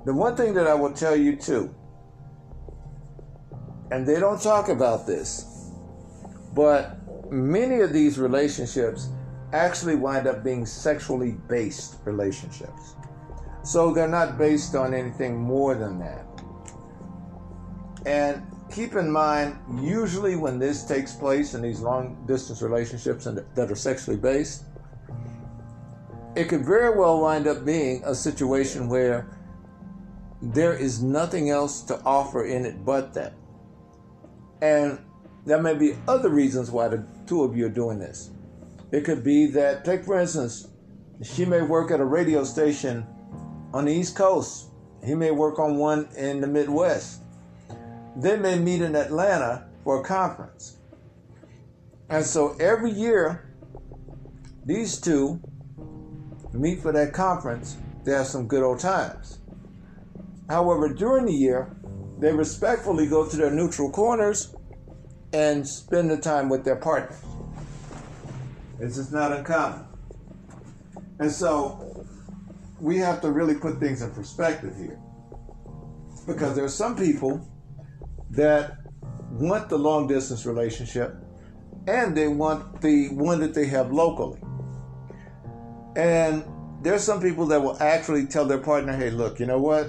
[0.04, 1.74] the one thing that I will tell you too,
[3.90, 5.70] and they don't talk about this,
[6.54, 6.98] but
[7.30, 9.08] many of these relationships
[9.52, 12.94] actually wind up being sexually based relationships.
[13.62, 16.26] So they're not based on anything more than that.
[18.04, 23.44] And keep in mind, usually when this takes place in these long distance relationships and
[23.54, 24.64] that are sexually based,
[26.36, 29.28] it could very well wind up being a situation where
[30.42, 33.34] there is nothing else to offer in it but that.
[34.60, 34.98] And
[35.46, 38.30] there may be other reasons why the two of you are doing this.
[38.92, 40.68] It could be that, take for instance,
[41.22, 43.06] she may work at a radio station
[43.72, 44.70] on the East Coast.
[45.04, 47.23] He may work on one in the Midwest
[48.16, 50.76] they may meet in Atlanta for a conference.
[52.08, 53.50] And so every year,
[54.64, 55.40] these two
[56.52, 57.76] meet for that conference.
[58.04, 59.38] They have some good old times.
[60.48, 61.74] However, during the year,
[62.18, 64.54] they respectfully go to their neutral corners
[65.32, 67.18] and spend the time with their partners.
[68.78, 69.86] This is not uncommon.
[71.18, 72.06] And so
[72.80, 75.00] we have to really put things in perspective here.
[76.26, 77.46] Because there are some people
[78.36, 78.78] that
[79.30, 81.16] want the long distance relationship
[81.86, 84.40] and they want the one that they have locally.
[85.96, 86.44] And
[86.82, 89.86] there's some people that will actually tell their partner, hey, look, you know what?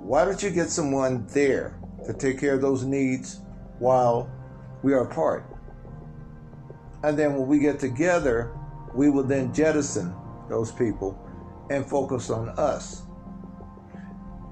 [0.00, 3.40] Why don't you get someone there to take care of those needs
[3.78, 4.30] while
[4.82, 5.44] we are apart?
[7.02, 8.52] And then when we get together,
[8.94, 10.14] we will then jettison
[10.48, 11.20] those people
[11.70, 13.02] and focus on us.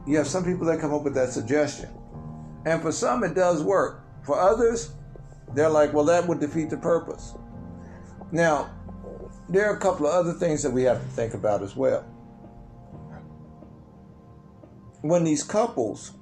[0.06, 1.88] You have some people that come up with that suggestion.
[2.66, 4.02] And for some, it does work.
[4.22, 4.92] For others,
[5.54, 7.34] they're like, well, that would defeat the purpose.
[8.32, 8.70] Now,
[9.48, 12.02] there are a couple of other things that we have to think about as well.
[15.02, 16.12] When these couples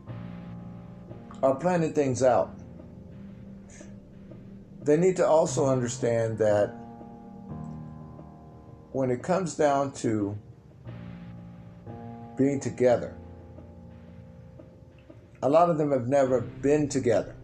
[1.43, 2.59] are planning things out,
[4.82, 6.74] they need to also understand that
[8.90, 10.36] when it comes down to
[12.36, 13.14] being together,
[15.43, 17.34] a lot of them have never been together.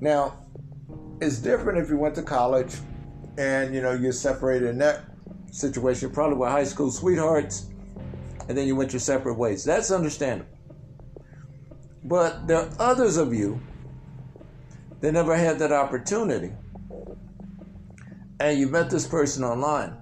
[0.00, 0.44] Now,
[1.20, 2.76] it's different if you went to college
[3.38, 5.04] and you know you're separated in that
[5.50, 7.66] situation, probably with high school sweethearts,
[8.48, 9.64] and then you went your separate ways.
[9.64, 10.50] That's understandable.
[12.04, 13.60] But there are others of you
[15.00, 16.52] that never had that opportunity.
[18.38, 19.96] And you met this person online.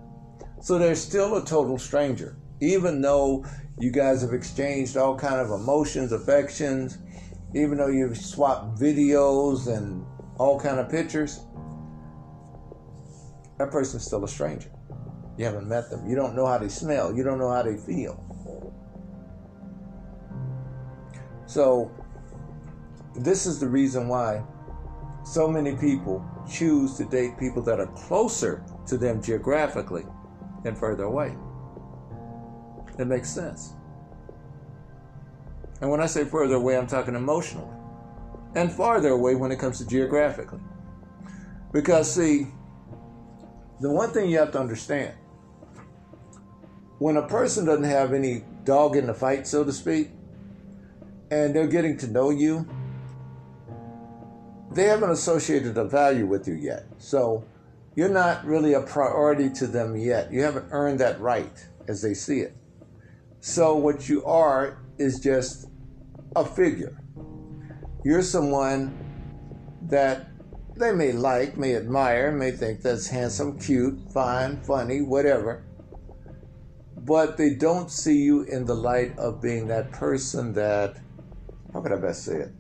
[0.61, 2.37] So they're still a total stranger.
[2.61, 3.45] Even though
[3.79, 6.99] you guys have exchanged all kind of emotions, affections,
[7.55, 10.05] even though you've swapped videos and
[10.39, 11.41] all kind of pictures,
[13.59, 14.71] that person's still a stranger.
[15.37, 16.09] You haven't met them.
[16.09, 17.15] You don't know how they smell.
[17.15, 18.21] You don't know how they feel.
[21.47, 21.91] So,
[23.17, 24.43] this is the reason why
[25.25, 30.05] so many people choose to date people that are closer to them geographically
[30.63, 31.37] than further away.
[32.99, 33.73] It makes sense.
[35.81, 37.69] And when I say further away, I'm talking emotionally.
[38.55, 40.61] And farther away when it comes to geographically.
[41.73, 42.47] Because, see,
[43.81, 45.15] the one thing you have to understand
[46.99, 50.11] when a person doesn't have any dog in the fight, so to speak,
[51.31, 52.67] and they're getting to know you,
[54.71, 56.87] they haven't associated a value with you yet.
[56.99, 57.45] So
[57.95, 60.33] you're not really a priority to them yet.
[60.33, 61.53] You haven't earned that right
[61.89, 62.57] as they see it.
[63.47, 65.67] So what you are is just
[66.35, 66.99] a figure.
[68.03, 68.97] You're someone
[69.83, 70.29] that
[70.79, 75.63] they may like, may admire, may think that's handsome, cute, fine, funny, whatever.
[76.97, 80.97] But they don't see you in the light of being that person that,
[81.75, 82.53] how could I best say it?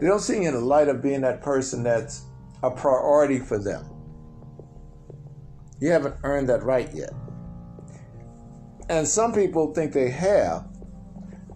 [0.00, 2.22] They don't see you in the light of being that person that's
[2.62, 3.84] a priority for them.
[5.80, 7.10] You haven't earned that right yet.
[8.88, 10.66] And some people think they have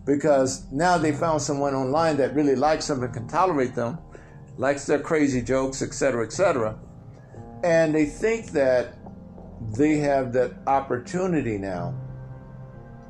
[0.04, 3.98] because now they found someone online that really likes them and can tolerate them
[4.58, 6.78] likes their crazy jokes, etc., etc.
[7.62, 8.98] And they think that
[9.76, 11.94] they have that opportunity now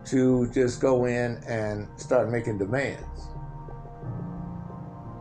[0.07, 3.29] to just go in and start making demands.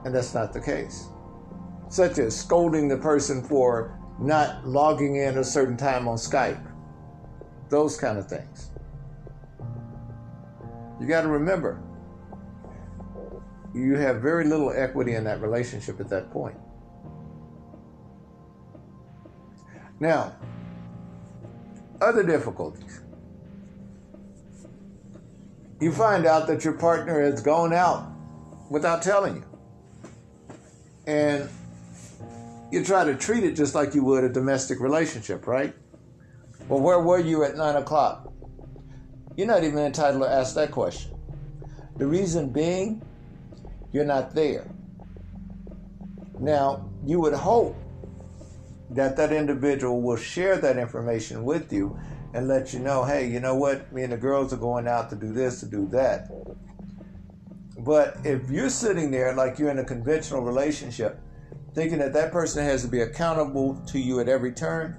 [0.06, 1.08] And that's not the case.
[1.90, 6.66] Such as scolding the person for not logging in a certain time on Skype.
[7.70, 8.72] Those kind of things.
[11.00, 11.82] You got to remember,
[13.74, 16.58] you have very little equity in that relationship at that point.
[20.00, 20.36] Now,
[22.02, 23.02] other difficulties.
[25.80, 28.12] You find out that your partner has gone out
[28.70, 29.44] without telling you.
[31.06, 31.50] And
[32.72, 35.74] you try to treat it just like you would a domestic relationship, right?
[36.68, 38.27] Well, where were you at 9 o'clock?
[39.38, 41.12] You're not even entitled to ask that question.
[41.98, 43.04] The reason being,
[43.94, 44.68] you're not there.
[46.40, 47.76] Now, you would hope
[48.90, 52.00] that that individual will share that information with you
[52.34, 53.94] and let you know, hey, you know what?
[53.94, 56.32] Me and the girls are going out to do this, to do that.
[57.78, 61.22] But if you're sitting there like you're in a conventional relationship,
[61.76, 64.98] thinking that that person has to be accountable to you at every turn,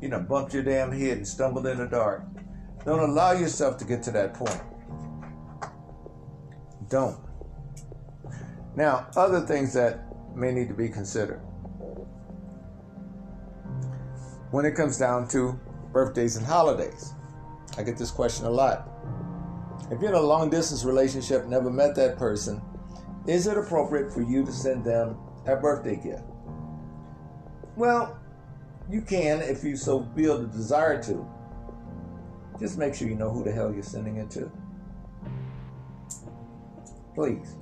[0.00, 2.22] you know, bumped your damn head and stumbled in the dark.
[2.84, 4.60] Don't allow yourself to get to that point.
[6.88, 7.18] Don't.
[8.74, 10.00] Now, other things that
[10.34, 11.40] may need to be considered.
[14.50, 15.58] When it comes down to
[15.92, 17.12] birthdays and holidays,
[17.76, 18.88] I get this question a lot.
[19.90, 22.62] If you're in a long distance relationship, never met that person,
[23.26, 25.16] is it appropriate for you to send them
[25.46, 26.24] a birthday gift?
[27.76, 28.18] Well,
[28.88, 31.26] you can if you so feel the desire to.
[32.60, 34.52] Just make sure you know who the hell you're sending it to.
[37.14, 37.56] Please.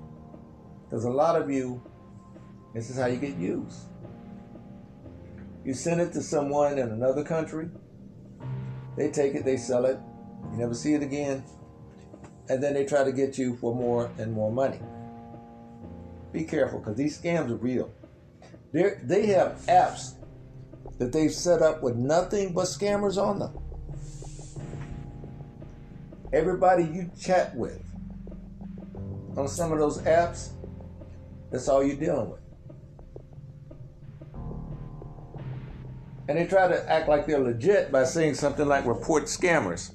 [0.84, 1.80] Because a lot of you,
[2.74, 3.78] this is how you get used.
[5.64, 7.68] You send it to someone in another country,
[8.96, 9.98] they take it, they sell it,
[10.50, 11.44] you never see it again,
[12.48, 14.80] and then they try to get you for more and more money.
[16.32, 17.92] Be careful because these scams are real.
[18.72, 20.14] They're, they have apps
[20.98, 23.58] that they've set up with nothing but scammers on them.
[26.32, 27.82] Everybody you chat with
[29.36, 30.50] on some of those apps,
[31.50, 32.40] that's all you're dealing with.
[36.28, 39.94] And they try to act like they're legit by saying something like report scammers.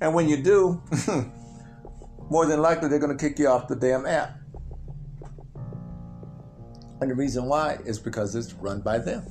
[0.00, 0.82] And when you do,
[2.30, 4.36] more than likely they're going to kick you off the damn app.
[7.00, 9.24] And the reason why is because it's run by them.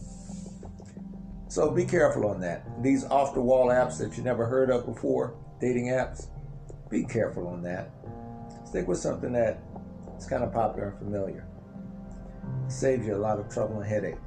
[1.49, 2.81] So be careful on that.
[2.81, 6.28] These off the wall apps that you never heard of before, dating apps,
[6.89, 7.91] be careful on that.
[8.66, 9.60] Stick with something that
[10.18, 11.45] is kind of popular and familiar.
[12.68, 14.18] saves you a lot of trouble and headache.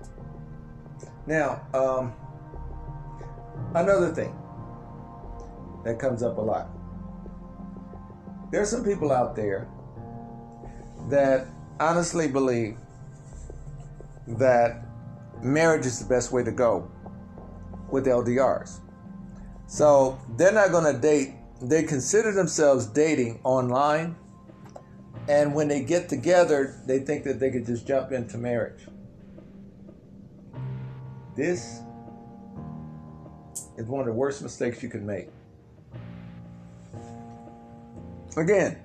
[1.27, 2.13] Now, um,
[3.75, 4.37] another thing
[5.85, 6.69] that comes up a lot.
[8.51, 9.69] There's some people out there
[11.09, 11.47] that
[11.81, 12.77] honestly believe
[14.27, 14.85] that
[15.43, 16.91] marriage is the best way to go
[17.91, 18.82] with LDRs.
[19.73, 24.17] So they're not going to date, they consider themselves dating online.
[25.31, 28.87] And when they get together, they think that they could just jump into marriage.
[31.35, 31.81] This
[33.79, 35.31] is one of the worst mistakes you can make.
[38.37, 38.79] Again,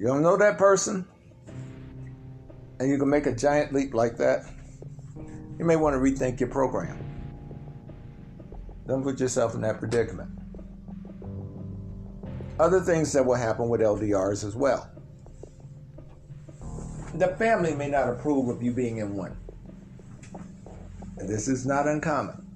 [0.00, 1.06] you don't know that person,
[2.80, 4.46] and you can make a giant leap like that.
[5.60, 7.05] You may want to rethink your program.
[8.86, 10.30] Don't put yourself in that predicament.
[12.58, 14.90] Other things that will happen with LDRs as well.
[17.14, 19.36] The family may not approve of you being in one.
[21.18, 22.46] And this is not uncommon.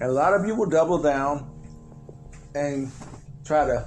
[0.00, 1.50] And a lot of you will double down
[2.54, 2.90] and
[3.44, 3.86] try to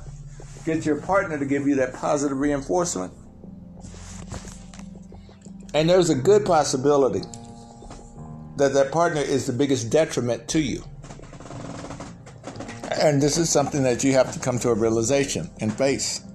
[0.65, 3.13] get your partner to give you that positive reinforcement.
[5.73, 7.21] And there's a good possibility
[8.57, 10.83] that that partner is the biggest detriment to you.
[12.99, 16.25] And this is something that you have to come to a realization and face.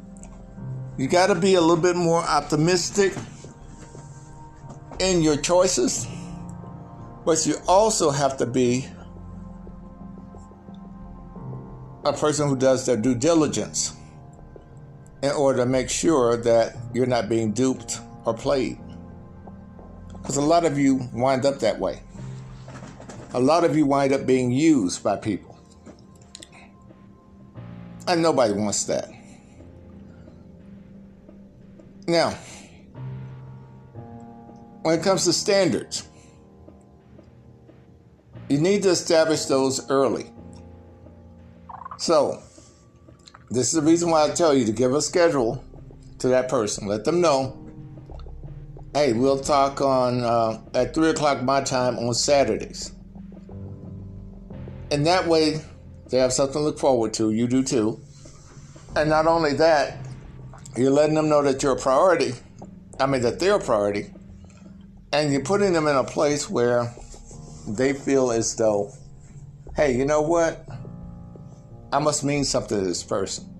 [0.97, 3.13] You got to be a little bit more optimistic
[4.99, 6.07] in your choices,
[7.27, 8.87] but you also have to be
[12.07, 13.95] a person who does their due diligence
[15.23, 18.79] in order to make sure that you're not being duped or played.
[20.09, 22.01] Because a lot of you wind up that way.
[23.35, 25.54] A lot of you wind up being used by people.
[28.07, 29.11] And nobody wants that.
[32.07, 32.37] Now,
[34.83, 36.07] when it comes to standards,
[38.51, 40.31] you need to establish those early.
[41.97, 42.43] So,
[43.51, 45.65] this is the reason why I tell you to give a schedule
[46.19, 46.87] to that person.
[46.87, 47.57] Let them know,
[48.93, 52.93] hey, we'll talk on uh, at three o'clock my time on Saturdays,
[54.91, 55.63] and that way
[56.15, 57.33] they have something to look forward to.
[57.33, 58.01] You do too.
[58.95, 59.99] And not only that,
[60.77, 62.35] you're letting them know that you're a priority.
[63.01, 64.15] I mean, that they're a priority.
[65.13, 66.95] And you're putting them in a place where
[67.67, 68.93] they feel as though,
[69.75, 70.65] hey, you know what?
[71.93, 73.53] I must mean something to this person.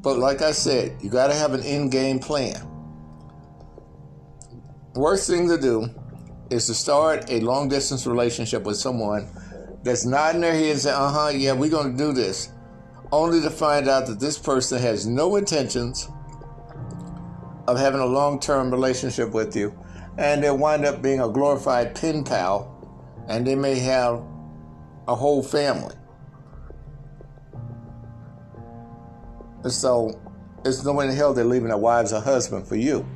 [0.00, 2.66] But like I said, you got to have an in game plan.
[4.94, 5.90] Worst thing to do
[6.48, 9.28] is to start a long distance relationship with someone
[9.84, 12.50] that's nodding their head and saying, uh huh, yeah, we're going to do this,
[13.12, 16.08] only to find out that this person has no intentions
[17.68, 19.78] of having a long term relationship with you,
[20.16, 22.70] and they'll wind up being a glorified pen pal,
[23.28, 24.22] and they may have
[25.06, 25.94] a whole family.
[29.62, 30.18] And so,
[30.64, 33.06] it's no way in hell they're leaving their wives or husband for you.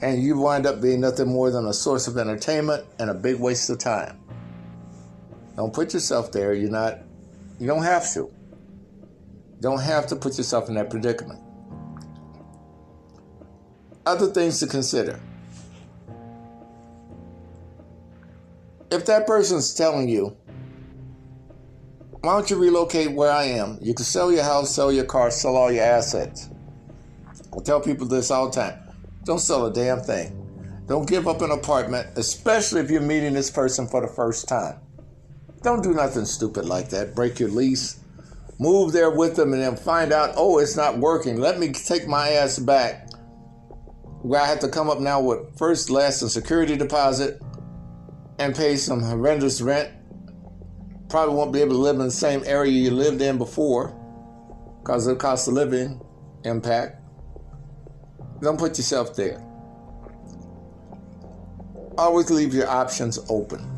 [0.00, 3.36] And you wind up being nothing more than a source of entertainment and a big
[3.40, 4.20] waste of time.
[5.58, 6.54] Don't put yourself there.
[6.54, 7.00] You're not,
[7.58, 8.20] you don't have to.
[8.20, 11.42] You don't have to put yourself in that predicament.
[14.06, 15.18] Other things to consider.
[18.92, 20.36] If that person's telling you,
[22.20, 23.80] why don't you relocate where I am?
[23.82, 26.50] You can sell your house, sell your car, sell all your assets.
[27.52, 28.78] I tell people this all the time.
[29.24, 30.84] Don't sell a damn thing.
[30.86, 34.78] Don't give up an apartment, especially if you're meeting this person for the first time.
[35.62, 37.14] Don't do nothing stupid like that.
[37.14, 38.00] Break your lease,
[38.58, 41.40] move there with them, and then find out, oh, it's not working.
[41.40, 43.10] Let me take my ass back.
[44.22, 47.40] Where I have to come up now with first, last, and security deposit
[48.38, 49.90] and pay some horrendous rent.
[51.08, 53.94] Probably won't be able to live in the same area you lived in before
[54.82, 56.00] because of the cost of living
[56.44, 57.00] impact.
[58.40, 59.42] Don't put yourself there.
[61.96, 63.77] always leave your options open.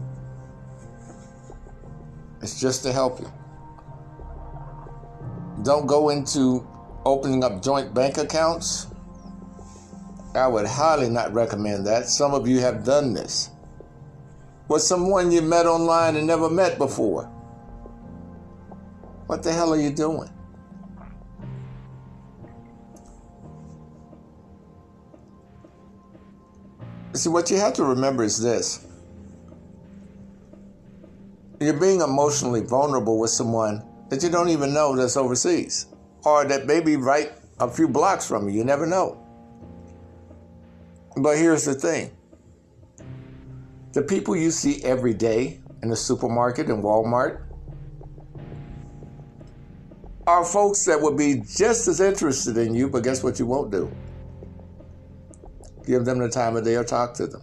[2.43, 3.31] It's just to help you.
[5.63, 6.67] Don't go into
[7.05, 8.87] opening up joint bank accounts.
[10.35, 12.09] I would highly not recommend that.
[12.09, 13.51] Some of you have done this.
[14.69, 17.25] With someone you met online and never met before.
[19.27, 20.31] What the hell are you doing?
[27.13, 28.87] See, what you have to remember is this
[31.61, 35.87] you're being emotionally vulnerable with someone that you don't even know that's overseas
[36.25, 38.57] or that may be right a few blocks from you.
[38.57, 39.19] You never know.
[41.17, 42.11] But here's the thing
[43.93, 47.43] the people you see every day in the supermarket and Walmart
[50.27, 53.71] are folks that would be just as interested in you, but guess what you won't
[53.71, 53.91] do?
[55.85, 57.43] Give them the time of day or talk to them.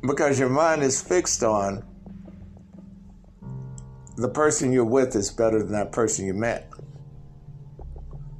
[0.00, 1.84] Because your mind is fixed on
[4.16, 6.70] the person you're with is better than that person you met.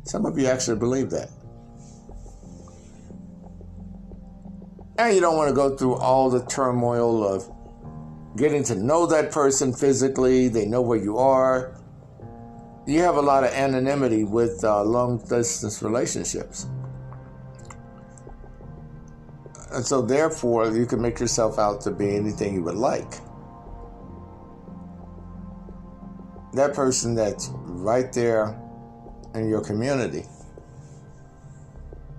[0.03, 1.31] Some of you actually believe that.
[4.99, 7.49] And you don't want to go through all the turmoil of
[8.37, 11.81] getting to know that person physically, they know where you are.
[12.87, 16.67] You have a lot of anonymity with uh, long distance relationships.
[19.79, 23.13] And so, therefore, you can make yourself out to be anything you would like.
[26.53, 28.61] That person that's right there
[29.37, 30.25] in your community,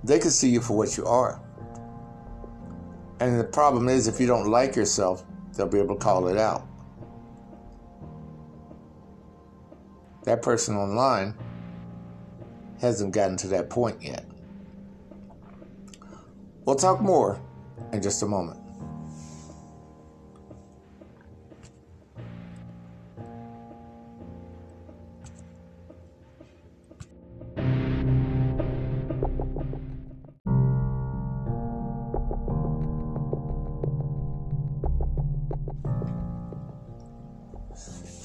[0.06, 1.42] they can see you for what you are.
[3.20, 5.26] And the problem is, if you don't like yourself,
[5.58, 6.66] they'll be able to call it out.
[10.24, 11.34] That person online
[12.80, 14.24] hasn't gotten to that point yet.
[16.64, 17.42] We'll talk more
[17.94, 18.60] in just a moment.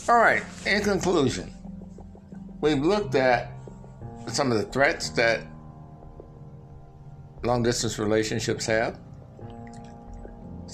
[0.07, 1.51] All right, in conclusion,
[2.61, 3.53] we've looked at
[4.27, 5.41] some of the threats that
[7.43, 8.99] long distance relationships have,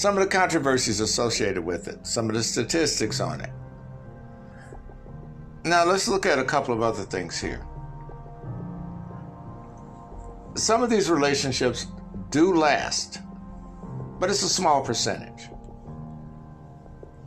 [0.01, 3.51] some of the controversies associated with it, some of the statistics on it.
[5.62, 7.61] Now, let's look at a couple of other things here.
[10.55, 11.86] Some of these relationships
[12.30, 13.20] do last,
[14.18, 15.51] but it's a small percentage.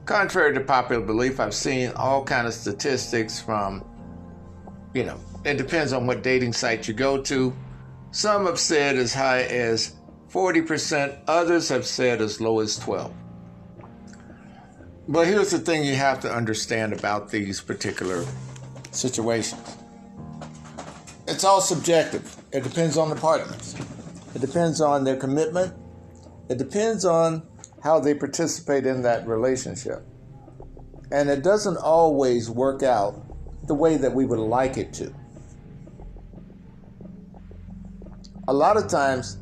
[0.06, 3.86] Contrary to popular belief, I've seen all kind of statistics from,
[4.96, 7.54] you know, it depends on what dating site you go to.
[8.10, 9.94] Some have said as high as
[10.34, 13.14] 40%, others have said as low as 12.
[15.08, 18.26] But here's the thing you have to understand about these particular
[18.90, 19.78] situations.
[21.28, 22.36] It's all subjective.
[22.52, 23.76] It depends on the partners.
[24.34, 25.72] It depends on their commitment.
[26.50, 27.44] It depends on
[27.84, 30.04] how they participate in that relationship.
[31.12, 33.24] And it doesn't always work out
[33.68, 35.14] the way that we would like it to.
[38.48, 39.38] A lot of times,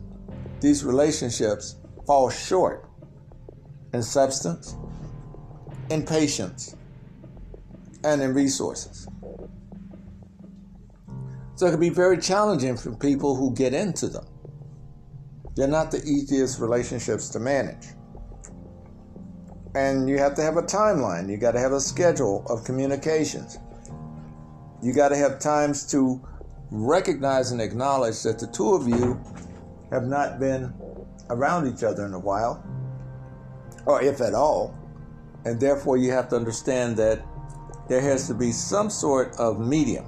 [0.61, 2.87] these relationships fall short
[3.93, 4.75] in substance,
[5.89, 6.75] in patience,
[8.03, 9.07] and in resources.
[11.55, 14.25] So it can be very challenging for people who get into them.
[15.55, 17.87] They're not the easiest relationships to manage.
[19.75, 21.29] And you have to have a timeline.
[21.29, 23.57] You got to have a schedule of communications.
[24.81, 26.21] You got to have times to
[26.71, 29.21] recognize and acknowledge that the two of you
[29.91, 30.73] have not been
[31.29, 32.63] around each other in a while,
[33.85, 34.77] or if at all.
[35.45, 37.25] And therefore, you have to understand that
[37.87, 40.05] there has to be some sort of medium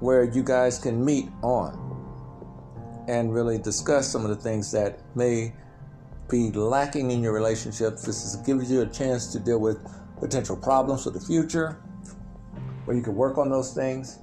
[0.00, 1.78] where you guys can meet on
[3.08, 5.52] and really discuss some of the things that may
[6.28, 8.02] be lacking in your relationships.
[8.02, 9.78] This is, gives you a chance to deal with
[10.18, 11.80] potential problems for the future,
[12.84, 14.18] where you can work on those things,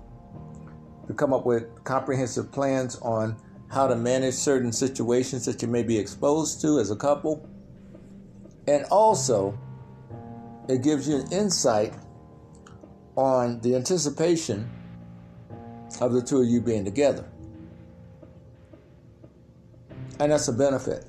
[1.08, 3.36] to come up with comprehensive plans on
[3.70, 7.47] how to manage certain situations that you may be exposed to as a couple.
[8.67, 9.57] And also,
[10.67, 11.93] it gives you an insight
[13.15, 14.70] on the anticipation
[16.01, 17.26] of the two of you being together.
[20.20, 21.05] And that's a benefit.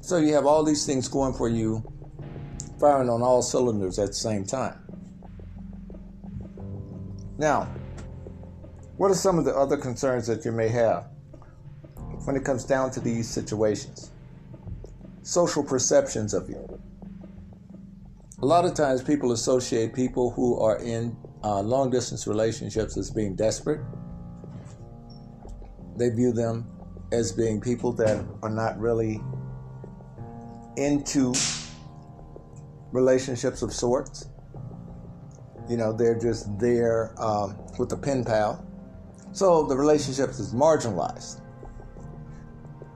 [0.00, 1.82] So you have all these things going for you,
[2.80, 4.78] firing on all cylinders at the same time.
[7.38, 7.72] Now,
[8.96, 11.12] what are some of the other concerns that you may have?
[12.24, 14.10] when it comes down to these situations.
[15.22, 16.80] Social perceptions of you.
[18.40, 23.10] A lot of times people associate people who are in uh, long distance relationships as
[23.10, 23.80] being desperate.
[25.96, 26.66] They view them
[27.12, 29.20] as being people that are not really
[30.76, 31.34] into
[32.92, 34.28] relationships of sorts.
[35.68, 38.66] You know, they're just there um, with a pen pal.
[39.32, 41.40] So the relationship is marginalized.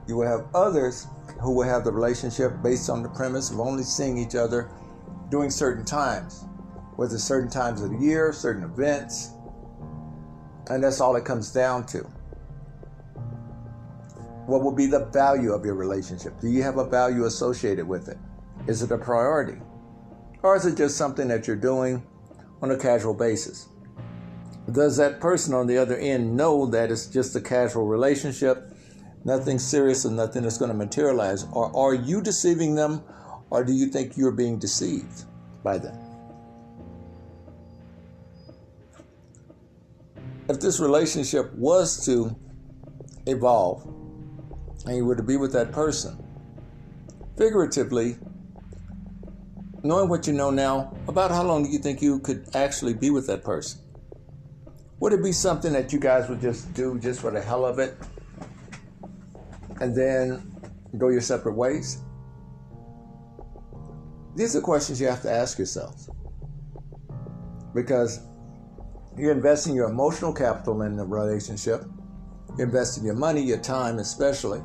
[0.06, 1.06] You will have others
[1.40, 4.70] who will have the relationship based on the premise of only seeing each other
[5.30, 6.44] during certain times,
[6.96, 9.32] whether certain times of the year, certain events,
[10.68, 12.00] and that's all it comes down to.
[14.46, 16.38] What will be the value of your relationship?
[16.40, 18.18] Do you have a value associated with it?
[18.68, 19.60] Is it a priority?
[20.42, 22.06] Or is it just something that you're doing
[22.62, 23.68] on a casual basis?
[24.72, 28.72] Does that person on the other end know that it's just a casual relationship,
[29.24, 31.46] nothing serious and nothing that's going to materialize?
[31.52, 33.02] Or are you deceiving them,
[33.50, 35.24] or do you think you're being deceived
[35.62, 35.96] by them?
[40.48, 42.36] If this relationship was to
[43.26, 43.84] evolve
[44.86, 46.22] and you were to be with that person,
[47.36, 48.16] figuratively,
[49.82, 53.10] knowing what you know now, about how long do you think you could actually be
[53.10, 53.80] with that person?
[55.00, 57.78] Would it be something that you guys would just do just for the hell of
[57.78, 57.96] it
[59.80, 60.52] and then
[60.96, 61.98] go your separate ways?
[64.34, 66.10] These are questions you have to ask yourselves
[67.74, 68.20] because
[69.18, 71.84] you're investing your emotional capital in the relationship,
[72.56, 74.60] you're investing your money, your time, especially.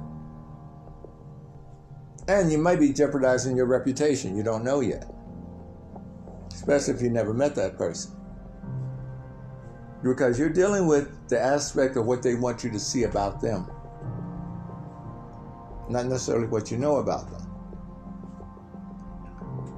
[2.27, 4.37] And you might be jeopardizing your reputation.
[4.37, 5.09] You don't know yet.
[6.53, 8.20] Especially if you never met that person.
[10.03, 13.69] Because you're dealing with the aspect of what they want you to see about them,
[15.89, 17.47] not necessarily what you know about them.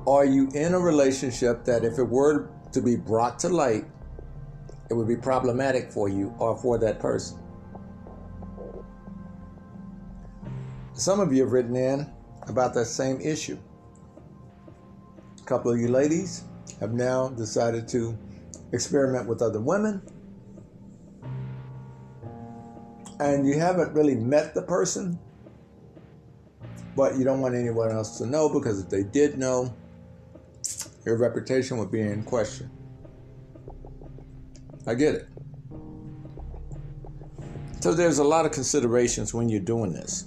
[0.07, 3.85] Are you in a relationship that, if it were to be brought to light,
[4.89, 7.39] it would be problematic for you or for that person?
[10.93, 12.11] Some of you have written in
[12.47, 13.57] about that same issue.
[15.41, 16.43] A couple of you ladies
[16.79, 18.17] have now decided to
[18.71, 20.01] experiment with other women.
[23.23, 25.17] And you haven't really met the person,
[26.93, 29.73] but you don't want anyone else to know because if they did know,
[31.05, 32.69] your reputation would be in question.
[34.85, 35.29] I get it.
[37.79, 40.25] So there's a lot of considerations when you're doing this.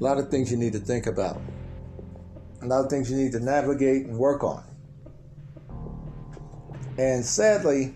[0.00, 1.42] A lot of things you need to think about.
[2.62, 4.64] A lot of things you need to navigate and work on.
[6.96, 7.94] And sadly,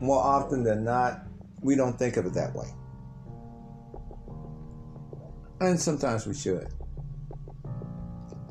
[0.00, 1.26] more often than not,
[1.62, 2.66] we don't think of it that way.
[5.60, 6.68] And sometimes we should.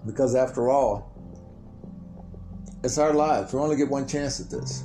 [0.05, 1.11] Because after all,
[2.83, 3.53] it's our lives.
[3.53, 4.83] We only get one chance at this.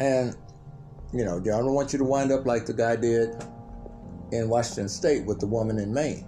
[0.00, 0.36] And,
[1.12, 3.30] you know, I don't want you to wind up like the guy did
[4.30, 6.24] in Washington State with the woman in Maine.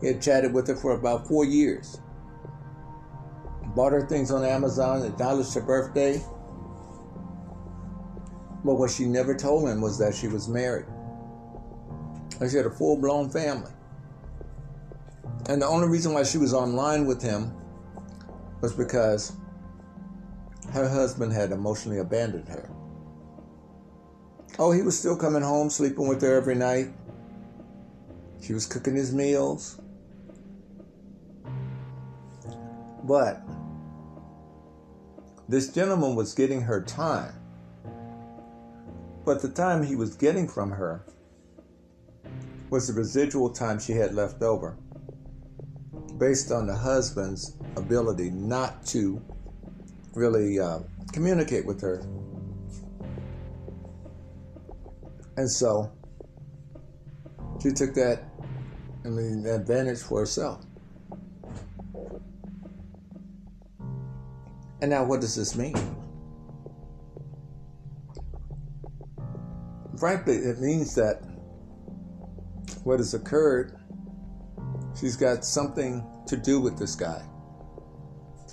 [0.00, 2.00] He had chatted with her for about four years.
[3.74, 6.22] Bought her things on Amazon, acknowledged her birthday.
[8.66, 10.86] But what she never told him was that she was married.
[12.40, 13.70] And she had a full blown family.
[15.48, 17.54] And the only reason why she was online with him
[18.60, 19.34] was because
[20.72, 22.68] her husband had emotionally abandoned her.
[24.58, 26.88] Oh, he was still coming home, sleeping with her every night.
[28.42, 29.80] She was cooking his meals.
[33.04, 33.40] But
[35.48, 37.45] this gentleman was getting her time.
[39.26, 41.04] But the time he was getting from her
[42.70, 44.78] was the residual time she had left over
[46.16, 49.20] based on the husband's ability not to
[50.14, 50.78] really uh,
[51.12, 52.02] communicate with her
[55.36, 55.92] And so
[57.62, 58.24] she took that,
[59.04, 60.64] I mean, advantage for herself.
[64.80, 65.74] And now, what does this mean?
[69.98, 71.22] Frankly, it means that
[72.84, 73.76] what has occurred,
[74.98, 77.22] she's got something to do with this guy.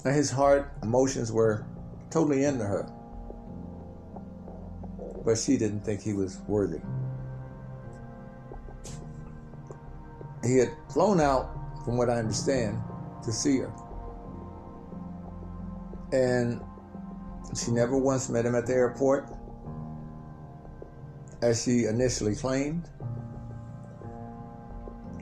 [0.05, 1.65] And his heart, emotions were
[2.09, 2.87] totally into her
[5.25, 6.79] but she didn't think he was worthy.
[10.43, 11.49] He had flown out,
[11.85, 12.81] from what I understand,
[13.23, 13.71] to see her.
[16.11, 16.61] And
[17.57, 19.32] she never once met him at the airport.
[21.43, 22.89] As she initially claimed.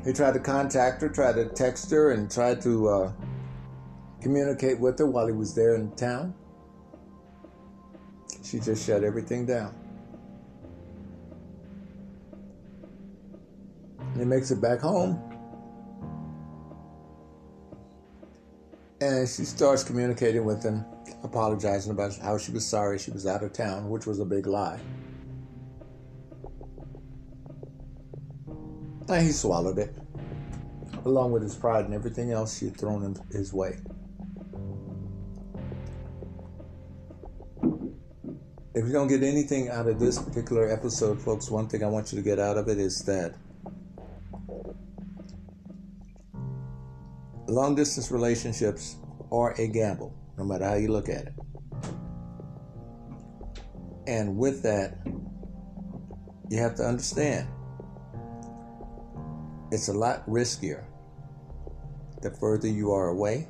[0.05, 3.11] He tried to contact her, tried to text her, and tried to uh,
[4.22, 6.34] communicate with her while he was there in town.
[8.43, 9.76] She just shut everything down.
[14.17, 15.19] he makes it back home.
[18.99, 20.86] And she starts communicating with him,
[21.24, 24.45] apologizing about how she was sorry she was out of town, which was a big
[24.45, 24.80] lie.
[29.12, 29.93] And he swallowed it,
[31.03, 33.78] along with his pride and everything else she had thrown in his way.
[38.74, 42.14] If you don't get anything out of this particular episode, folks, one thing I want
[42.14, 43.36] you to get out of it is that
[47.49, 48.95] long distance relationships
[49.30, 51.34] are a gamble, no matter how you look at it.
[54.07, 54.99] And with that,
[56.49, 57.49] you have to understand
[59.72, 60.84] it's a lot riskier
[62.22, 63.47] the further you are away.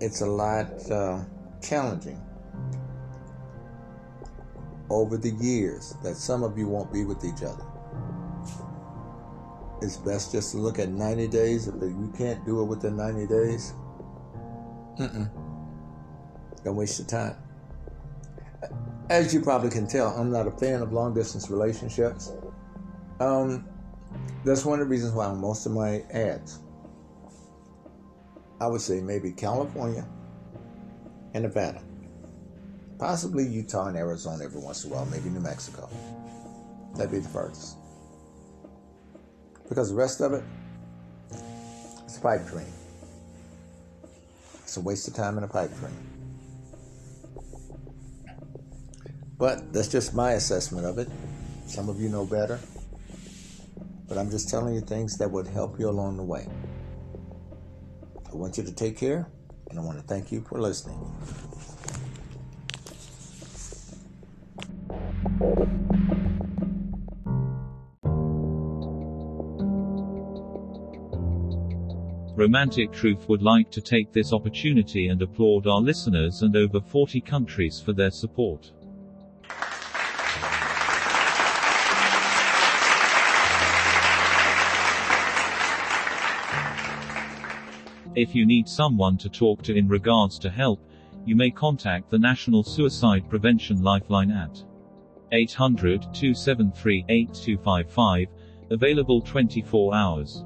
[0.00, 1.24] It's a lot uh,
[1.62, 2.20] challenging
[4.90, 7.64] over the years that some of you won't be with each other
[9.84, 11.68] it's best just to look at 90 days.
[11.68, 13.74] If you can't do it within 90 days,
[14.98, 15.30] mm-mm.
[16.64, 17.36] don't waste your time.
[19.10, 22.32] As you probably can tell, I'm not a fan of long distance relationships.
[23.20, 23.68] Um,
[24.44, 26.58] that's one of the reasons why most of my ads,
[28.60, 30.06] I would say maybe California
[31.32, 31.82] and Nevada,
[32.98, 35.88] possibly Utah and Arizona every once in a while, maybe New Mexico.
[36.94, 37.76] That'd be the furthest
[39.68, 40.44] because the rest of it,
[41.30, 41.40] it
[42.06, 42.66] is a pipe dream.
[44.62, 45.96] It's a waste of time in a pipe dream.
[49.38, 51.08] But that's just my assessment of it.
[51.66, 52.60] Some of you know better.
[54.14, 56.46] But I'm just telling you things that would help you along the way.
[58.30, 59.28] I want you to take care,
[59.70, 61.00] and I want to thank you for listening.
[72.36, 77.20] Romantic Truth would like to take this opportunity and applaud our listeners and over 40
[77.20, 78.70] countries for their support.
[88.16, 90.80] If you need someone to talk to in regards to help,
[91.24, 94.62] you may contact the National Suicide Prevention Lifeline at
[95.32, 98.28] 800 273 8255,
[98.70, 100.44] available 24 hours.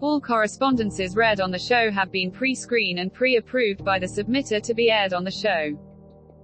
[0.00, 4.74] All correspondences read on the show have been pre-screened and pre-approved by the submitter to
[4.74, 5.78] be aired on the show.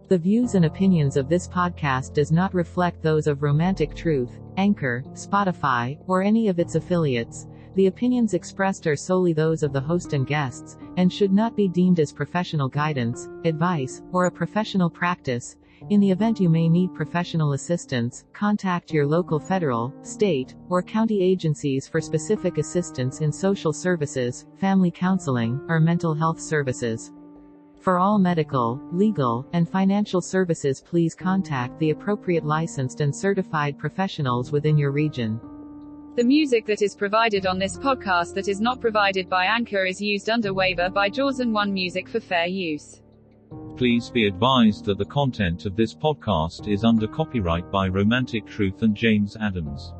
[0.09, 5.03] The views and opinions of this podcast does not reflect those of Romantic Truth, Anchor,
[5.13, 7.47] Spotify, or any of its affiliates.
[7.75, 11.68] The opinions expressed are solely those of the host and guests, and should not be
[11.68, 15.57] deemed as professional guidance, advice, or a professional practice.
[15.89, 21.23] In the event you may need professional assistance, contact your local federal, state, or county
[21.23, 27.11] agencies for specific assistance in social services, family counseling, or mental health services.
[27.81, 34.53] For all medical, legal, and financial services please contact the appropriate licensed and certified professionals
[34.53, 35.40] within your region.
[36.14, 39.98] The music that is provided on this podcast that is not provided by Anchor is
[39.98, 43.01] used under waiver by Jaws and One Music for fair use.
[43.78, 48.82] Please be advised that the content of this podcast is under copyright by Romantic Truth
[48.82, 49.94] and James Adams.